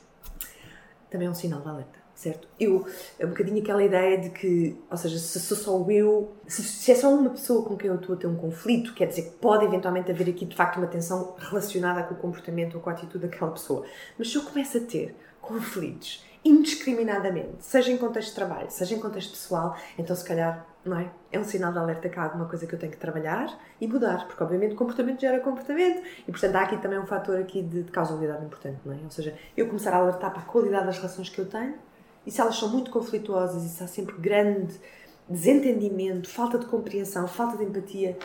também 1.09 1.27
é 1.27 1.31
um 1.31 1.35
sinal 1.35 1.61
de 1.61 1.67
alerta 1.67 2.08
certo? 2.19 2.49
Eu, 2.59 2.85
é 3.17 3.25
um 3.25 3.29
bocadinho 3.29 3.61
aquela 3.61 3.81
ideia 3.81 4.17
de 4.17 4.29
que, 4.29 4.77
ou 4.91 4.97
seja, 4.97 5.17
se 5.17 5.39
sou 5.39 5.55
só 5.55 5.89
eu, 5.89 6.33
se, 6.45 6.61
se, 6.61 6.91
é 6.91 6.95
só 6.95 7.13
uma 7.13 7.29
pessoa 7.29 7.63
com 7.63 7.77
quem 7.77 7.89
eu 7.89 7.95
estou 7.95 8.13
a 8.13 8.17
ter 8.17 8.27
um 8.27 8.35
conflito, 8.35 8.93
quer 8.93 9.05
dizer 9.05 9.21
que 9.21 9.37
pode 9.37 9.63
eventualmente 9.63 10.11
haver 10.11 10.29
aqui 10.29 10.45
de 10.45 10.53
facto 10.53 10.77
uma 10.77 10.87
tensão 10.87 11.35
relacionada 11.37 12.03
com 12.03 12.15
o 12.15 12.17
comportamento 12.17 12.75
ou 12.75 12.81
com 12.81 12.89
a 12.89 12.93
atitude 12.93 13.25
daquela 13.25 13.51
pessoa. 13.51 13.85
Mas 14.17 14.29
se 14.29 14.35
eu 14.35 14.43
começo 14.43 14.77
a 14.77 14.81
ter 14.81 15.15
conflitos 15.39 16.25
indiscriminadamente, 16.43 17.55
seja 17.61 17.89
em 17.89 17.97
contexto 17.97 18.29
de 18.29 18.35
trabalho, 18.35 18.69
seja 18.69 18.95
em 18.95 18.99
contexto 18.99 19.31
pessoal, 19.31 19.77
então 19.97 20.13
se 20.13 20.25
calhar 20.25 20.67
não 20.83 20.97
é? 20.97 21.09
É 21.31 21.39
um 21.39 21.43
sinal 21.43 21.71
de 21.71 21.77
alerta 21.77 22.07
que 22.07 22.17
há 22.17 22.23
alguma 22.23 22.45
coisa 22.45 22.65
que 22.65 22.73
eu 22.73 22.79
tenho 22.79 22.91
que 22.91 22.97
trabalhar 22.97 23.47
e 23.79 23.87
mudar, 23.87 24.25
porque 24.27 24.41
obviamente 24.41 24.75
comportamento 24.75 25.19
gera 25.19 25.39
comportamento 25.39 26.01
e 26.27 26.31
portanto 26.31 26.55
há 26.55 26.61
aqui 26.61 26.77
também 26.77 26.97
um 26.97 27.05
fator 27.05 27.37
aqui 27.37 27.61
de, 27.61 27.83
de 27.83 27.91
causalidade 27.91 28.43
importante, 28.45 28.79
não 28.85 28.93
é? 28.93 28.97
Ou 29.03 29.11
seja, 29.11 29.37
eu 29.55 29.67
começar 29.67 29.93
a 29.93 29.97
alertar 29.97 30.31
para 30.31 30.41
a 30.41 30.45
qualidade 30.45 30.85
das 30.85 30.97
relações 30.97 31.29
que 31.29 31.39
eu 31.39 31.45
tenho 31.45 31.75
e 32.25 32.31
se 32.31 32.41
elas 32.41 32.57
são 32.57 32.69
muito 32.69 32.91
conflituosas 32.91 33.63
e 33.63 33.69
se 33.69 33.83
há 33.83 33.87
sempre 33.87 34.15
grande 34.17 34.79
desentendimento, 35.27 36.29
falta 36.29 36.57
de 36.57 36.65
compreensão, 36.65 37.27
falta 37.27 37.57
de 37.57 37.63
empatia, 37.63 38.17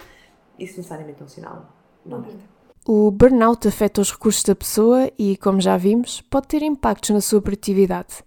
isso 0.58 0.76
necessariamente 0.76 1.20
é 1.20 1.24
um 1.24 1.28
sinal 1.28 1.68
não 2.04 2.18
alerta. 2.18 2.54
O 2.86 3.10
burnout 3.10 3.66
afeta 3.66 4.00
os 4.00 4.12
recursos 4.12 4.42
da 4.42 4.54
pessoa 4.54 5.10
e, 5.18 5.36
como 5.38 5.60
já 5.60 5.76
vimos, 5.76 6.20
pode 6.20 6.48
ter 6.48 6.62
impactos 6.62 7.10
na 7.10 7.20
sua 7.20 7.40
produtividade. 7.40 8.22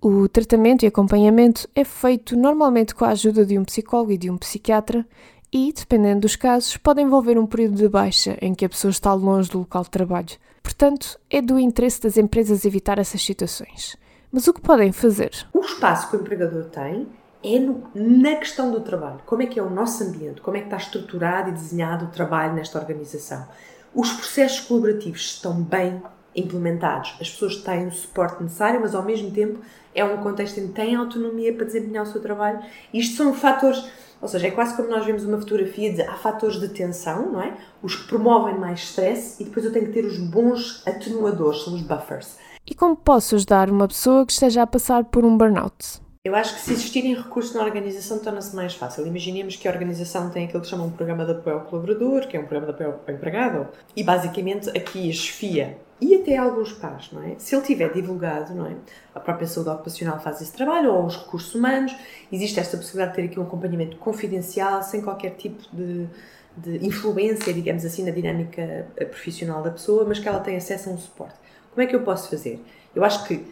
O 0.00 0.28
tratamento 0.28 0.84
e 0.84 0.86
acompanhamento 0.86 1.68
é 1.74 1.84
feito 1.84 2.36
normalmente 2.36 2.94
com 2.94 3.04
a 3.04 3.08
ajuda 3.08 3.44
de 3.44 3.58
um 3.58 3.64
psicólogo 3.64 4.12
e 4.12 4.18
de 4.18 4.30
um 4.30 4.38
psiquiatra 4.38 5.04
e, 5.52 5.72
dependendo 5.72 6.20
dos 6.20 6.36
casos, 6.36 6.76
pode 6.76 7.00
envolver 7.02 7.36
um 7.36 7.46
período 7.46 7.76
de 7.76 7.88
baixa 7.88 8.38
em 8.40 8.54
que 8.54 8.64
a 8.64 8.68
pessoa 8.68 8.90
está 8.90 9.12
longe 9.12 9.50
do 9.50 9.58
local 9.58 9.82
de 9.82 9.90
trabalho. 9.90 10.36
Portanto, 10.62 11.18
é 11.28 11.42
do 11.42 11.58
interesse 11.58 12.00
das 12.00 12.16
empresas 12.16 12.64
evitar 12.64 12.98
essas 12.98 13.22
situações. 13.22 13.96
Mas 14.36 14.46
o 14.46 14.52
que 14.52 14.60
podem 14.60 14.92
fazer? 14.92 15.30
O 15.50 15.60
espaço 15.60 16.10
que 16.10 16.16
o 16.18 16.20
empregador 16.20 16.64
tem 16.64 17.08
é 17.42 17.58
no, 17.58 17.88
na 17.94 18.36
questão 18.36 18.70
do 18.70 18.82
trabalho. 18.82 19.18
Como 19.24 19.40
é 19.40 19.46
que 19.46 19.58
é 19.58 19.62
o 19.62 19.70
nosso 19.70 20.04
ambiente? 20.04 20.42
Como 20.42 20.58
é 20.58 20.60
que 20.60 20.66
está 20.66 20.76
estruturado 20.76 21.48
e 21.48 21.52
desenhado 21.52 22.04
o 22.04 22.08
trabalho 22.08 22.52
nesta 22.52 22.78
organização? 22.78 23.48
Os 23.94 24.12
processos 24.12 24.60
colaborativos 24.60 25.22
estão 25.22 25.54
bem 25.54 26.02
implementados. 26.34 27.16
As 27.18 27.30
pessoas 27.30 27.56
têm 27.62 27.86
o 27.86 27.90
suporte 27.90 28.42
necessário, 28.42 28.78
mas 28.78 28.94
ao 28.94 29.02
mesmo 29.02 29.30
tempo 29.30 29.58
é 29.94 30.04
um 30.04 30.18
contexto 30.18 30.60
em 30.60 30.66
que 30.66 30.74
têm 30.74 30.94
autonomia 30.96 31.54
para 31.54 31.64
desempenhar 31.64 32.04
o 32.04 32.06
seu 32.06 32.20
trabalho. 32.20 32.60
Isto 32.92 33.16
são 33.16 33.32
fatores, 33.32 33.82
ou 34.20 34.28
seja, 34.28 34.48
é 34.48 34.50
quase 34.50 34.76
como 34.76 34.90
nós 34.90 35.06
vemos 35.06 35.24
uma 35.24 35.38
fotografia 35.38 35.94
de 35.94 36.02
há 36.02 36.12
fatores 36.12 36.60
de 36.60 36.68
tensão, 36.68 37.32
não 37.32 37.40
é? 37.40 37.56
Os 37.82 37.96
que 37.96 38.06
promovem 38.06 38.58
mais 38.58 38.80
stress 38.80 39.42
e 39.42 39.46
depois 39.46 39.64
eu 39.64 39.72
tenho 39.72 39.86
que 39.86 39.92
ter 39.92 40.04
os 40.04 40.18
bons 40.18 40.86
atenuadores, 40.86 41.62
são 41.62 41.72
os 41.72 41.80
buffers. 41.80 42.36
E 42.68 42.74
como 42.74 42.96
posso 42.96 43.36
ajudar 43.36 43.70
uma 43.70 43.86
pessoa 43.86 44.26
que 44.26 44.32
esteja 44.32 44.62
a 44.62 44.66
passar 44.66 45.04
por 45.04 45.24
um 45.24 45.38
burnout? 45.38 46.00
Eu 46.24 46.34
acho 46.34 46.56
que 46.56 46.60
se 46.60 46.72
existirem 46.72 47.14
recursos 47.14 47.54
na 47.54 47.62
organização 47.62 48.18
torna-se 48.18 48.56
mais 48.56 48.74
fácil. 48.74 49.06
Imaginemos 49.06 49.54
que 49.54 49.68
a 49.68 49.70
organização 49.70 50.30
tem 50.30 50.46
aquilo 50.46 50.60
que 50.60 50.68
chamam 50.68 50.88
um 50.88 50.90
programa 50.90 51.24
de 51.24 51.30
apoio 51.30 51.58
ao 51.58 51.62
colaborador, 51.62 52.26
que 52.26 52.36
é 52.36 52.40
um 52.40 52.44
programa 52.44 52.66
de 52.66 52.72
apoio 52.72 52.98
ao 53.06 53.14
empregado, 53.14 53.68
e 53.94 54.02
basicamente 54.02 54.68
aqui 54.70 55.08
a 55.08 55.12
chefia 55.12 55.78
e 56.00 56.16
até 56.16 56.36
alguns 56.36 56.72
pais, 56.72 57.08
não 57.12 57.22
é? 57.22 57.36
Se 57.38 57.54
ele 57.54 57.64
tiver 57.64 57.92
divulgado, 57.92 58.52
não 58.52 58.66
é? 58.66 58.74
A 59.14 59.20
própria 59.20 59.46
saúde 59.46 59.70
ocupacional 59.70 60.18
faz 60.18 60.40
esse 60.40 60.52
trabalho, 60.52 60.92
ou 60.92 61.06
os 61.06 61.16
recursos 61.16 61.54
humanos, 61.54 61.94
existe 62.32 62.58
esta 62.58 62.76
possibilidade 62.76 63.12
de 63.12 63.22
ter 63.22 63.28
aqui 63.30 63.38
um 63.38 63.44
acompanhamento 63.44 63.96
confidencial, 63.98 64.82
sem 64.82 65.00
qualquer 65.00 65.36
tipo 65.36 65.62
de, 65.72 66.08
de 66.56 66.84
influência, 66.84 67.54
digamos 67.54 67.84
assim, 67.84 68.02
na 68.04 68.10
dinâmica 68.10 68.88
profissional 68.96 69.62
da 69.62 69.70
pessoa, 69.70 70.04
mas 70.04 70.18
que 70.18 70.28
ela 70.28 70.40
tem 70.40 70.56
acesso 70.56 70.90
a 70.90 70.92
um 70.92 70.98
suporte. 70.98 71.45
Como 71.76 71.84
é 71.84 71.90
que 71.90 71.94
eu 71.94 72.00
posso 72.00 72.30
fazer? 72.30 72.64
Eu 72.94 73.04
acho 73.04 73.26
que 73.26 73.44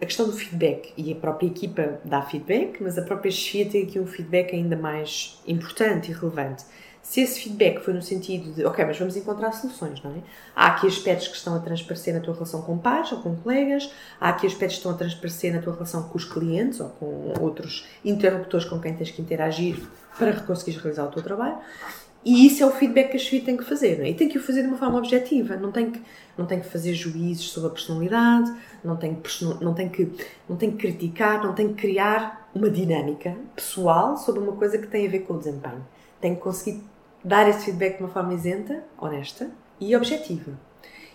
a 0.00 0.06
questão 0.06 0.26
do 0.26 0.32
feedback 0.32 0.92
e 0.96 1.12
a 1.12 1.16
própria 1.16 1.48
equipa 1.48 2.00
dá 2.04 2.22
feedback, 2.22 2.80
mas 2.80 2.96
a 2.96 3.02
própria 3.02 3.28
chefia 3.28 3.68
tem 3.68 3.82
aqui 3.82 3.98
um 3.98 4.06
feedback 4.06 4.54
ainda 4.54 4.76
mais 4.76 5.42
importante 5.48 6.12
e 6.12 6.14
relevante. 6.14 6.64
Se 7.02 7.22
esse 7.22 7.40
feedback 7.40 7.80
foi 7.80 7.92
no 7.92 8.00
sentido 8.00 8.52
de, 8.52 8.64
ok, 8.64 8.84
mas 8.84 8.96
vamos 8.96 9.16
encontrar 9.16 9.50
soluções, 9.50 10.00
não 10.00 10.12
é? 10.12 10.18
Há 10.54 10.68
aqui 10.68 10.86
aspectos 10.86 11.26
que 11.26 11.36
estão 11.36 11.56
a 11.56 11.58
transparecer 11.58 12.14
na 12.14 12.20
tua 12.20 12.34
relação 12.34 12.62
com 12.62 12.78
pares 12.78 13.10
ou 13.10 13.18
com 13.18 13.34
colegas, 13.34 13.92
há 14.20 14.28
aqui 14.28 14.46
aspectos 14.46 14.76
que 14.76 14.86
estão 14.86 14.92
a 14.92 14.96
transparecer 14.96 15.52
na 15.52 15.60
tua 15.60 15.72
relação 15.72 16.04
com 16.04 16.16
os 16.16 16.24
clientes 16.24 16.78
ou 16.78 16.90
com 16.90 17.32
outros 17.40 17.84
interlocutores 18.04 18.64
com 18.64 18.78
quem 18.80 18.94
tens 18.94 19.10
que 19.10 19.20
interagir 19.20 19.76
para 20.16 20.40
conseguires 20.42 20.80
realizar 20.80 21.06
o 21.06 21.10
teu 21.10 21.20
trabalho. 21.20 21.58
E 22.26 22.44
isso 22.44 22.60
é 22.60 22.66
o 22.66 22.72
feedback 22.72 23.10
que 23.10 23.16
a 23.16 23.20
chefia 23.20 23.40
tem 23.40 23.56
que 23.56 23.62
fazer, 23.62 24.00
é? 24.00 24.10
E 24.10 24.14
tem 24.14 24.28
que 24.28 24.36
o 24.36 24.42
fazer 24.42 24.62
de 24.62 24.66
uma 24.66 24.76
forma 24.76 24.98
objetiva, 24.98 25.54
não 25.56 25.70
tem 25.70 25.92
que, 25.92 26.02
não 26.36 26.44
tem 26.44 26.58
que 26.58 26.66
fazer 26.66 26.92
juízes 26.92 27.50
sobre 27.50 27.68
a 27.68 27.72
personalidade, 27.72 28.52
não 28.82 28.96
tem, 28.96 29.14
que, 29.14 29.44
não, 29.44 29.72
tem 29.72 29.88
que, 29.88 30.10
não 30.48 30.56
tem 30.56 30.72
que 30.72 30.76
criticar, 30.76 31.40
não 31.44 31.54
tem 31.54 31.68
que 31.68 31.74
criar 31.74 32.50
uma 32.52 32.68
dinâmica 32.68 33.36
pessoal 33.54 34.16
sobre 34.16 34.40
uma 34.40 34.54
coisa 34.56 34.76
que 34.76 34.88
tem 34.88 35.06
a 35.06 35.08
ver 35.08 35.20
com 35.20 35.34
o 35.34 35.38
desempenho. 35.38 35.86
Tem 36.20 36.34
que 36.34 36.40
conseguir 36.40 36.82
dar 37.22 37.48
esse 37.48 37.66
feedback 37.66 37.98
de 37.98 38.02
uma 38.02 38.10
forma 38.10 38.34
isenta, 38.34 38.82
honesta 38.98 39.48
e 39.78 39.94
objetiva. 39.94 40.50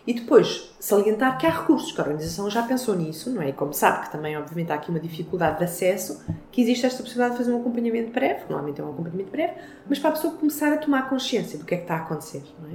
E 0.06 0.14
depois, 0.14 0.74
salientar 0.80 1.38
que 1.38 1.46
há 1.46 1.50
recursos, 1.50 1.92
que 1.92 2.02
a 2.02 2.04
organização 2.04 2.50
já 2.50 2.64
pensou 2.64 2.96
nisso, 2.96 3.30
não 3.30 3.42
é? 3.42 3.50
E 3.50 3.54
como 3.54 3.74
sabe 3.74 4.06
que 4.06 4.12
também, 4.12 4.38
obviamente, 4.38 4.72
há 4.72 4.76
aqui 4.76 4.90
uma 4.90 5.00
dificuldade 5.00 5.60
de 5.60 5.66
acesso, 5.66 6.24
que 6.52 6.62
existe 6.62 6.86
esta 6.86 7.04
possibilidade 7.04 7.34
de 7.34 7.38
fazer 7.38 7.54
um 7.54 7.62
acompanhamento 7.62 8.12
breve, 8.12 8.42
normalmente 8.50 8.82
é 8.82 8.84
um 8.84 8.90
acompanhamento 8.90 9.32
breve, 9.32 9.54
mas 9.88 10.00
para 10.00 10.10
a 10.10 10.14
pessoa 10.14 10.34
começar 10.34 10.74
a 10.74 10.78
tomar 10.78 11.08
consciência 11.10 11.60
do 11.60 11.66
que 11.66 11.76
é 11.76 11.78
que 11.78 11.84
está 11.84 11.96
a 11.96 12.00
acontecer, 12.00 12.44
não 12.60 12.70
é? 12.70 12.74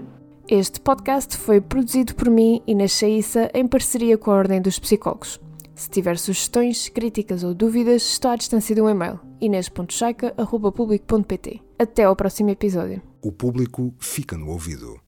Este 0.48 0.80
podcast 0.80 1.36
foi 1.36 1.60
produzido 1.60 2.14
por 2.14 2.30
mim, 2.30 2.62
Inês 2.66 2.92
Chaissa, 2.92 3.50
em 3.52 3.66
parceria 3.66 4.16
com 4.16 4.30
a 4.30 4.34
Ordem 4.34 4.62
dos 4.62 4.78
Psicólogos. 4.78 5.40
Se 5.74 5.90
tiver 5.90 6.16
sugestões, 6.18 6.88
críticas 6.88 7.42
ou 7.42 7.52
dúvidas, 7.52 8.02
estou 8.02 8.30
à 8.30 8.36
distância 8.36 8.72
de 8.74 8.80
um 8.80 8.88
e-mail 8.88 9.18
inês.chaica.public.pt. 9.40 11.62
Até 11.78 12.04
ao 12.04 12.16
próximo 12.16 12.48
episódio. 12.50 13.02
O 13.22 13.30
público 13.30 13.94
fica 13.98 14.38
no 14.38 14.50
ouvido. 14.50 15.05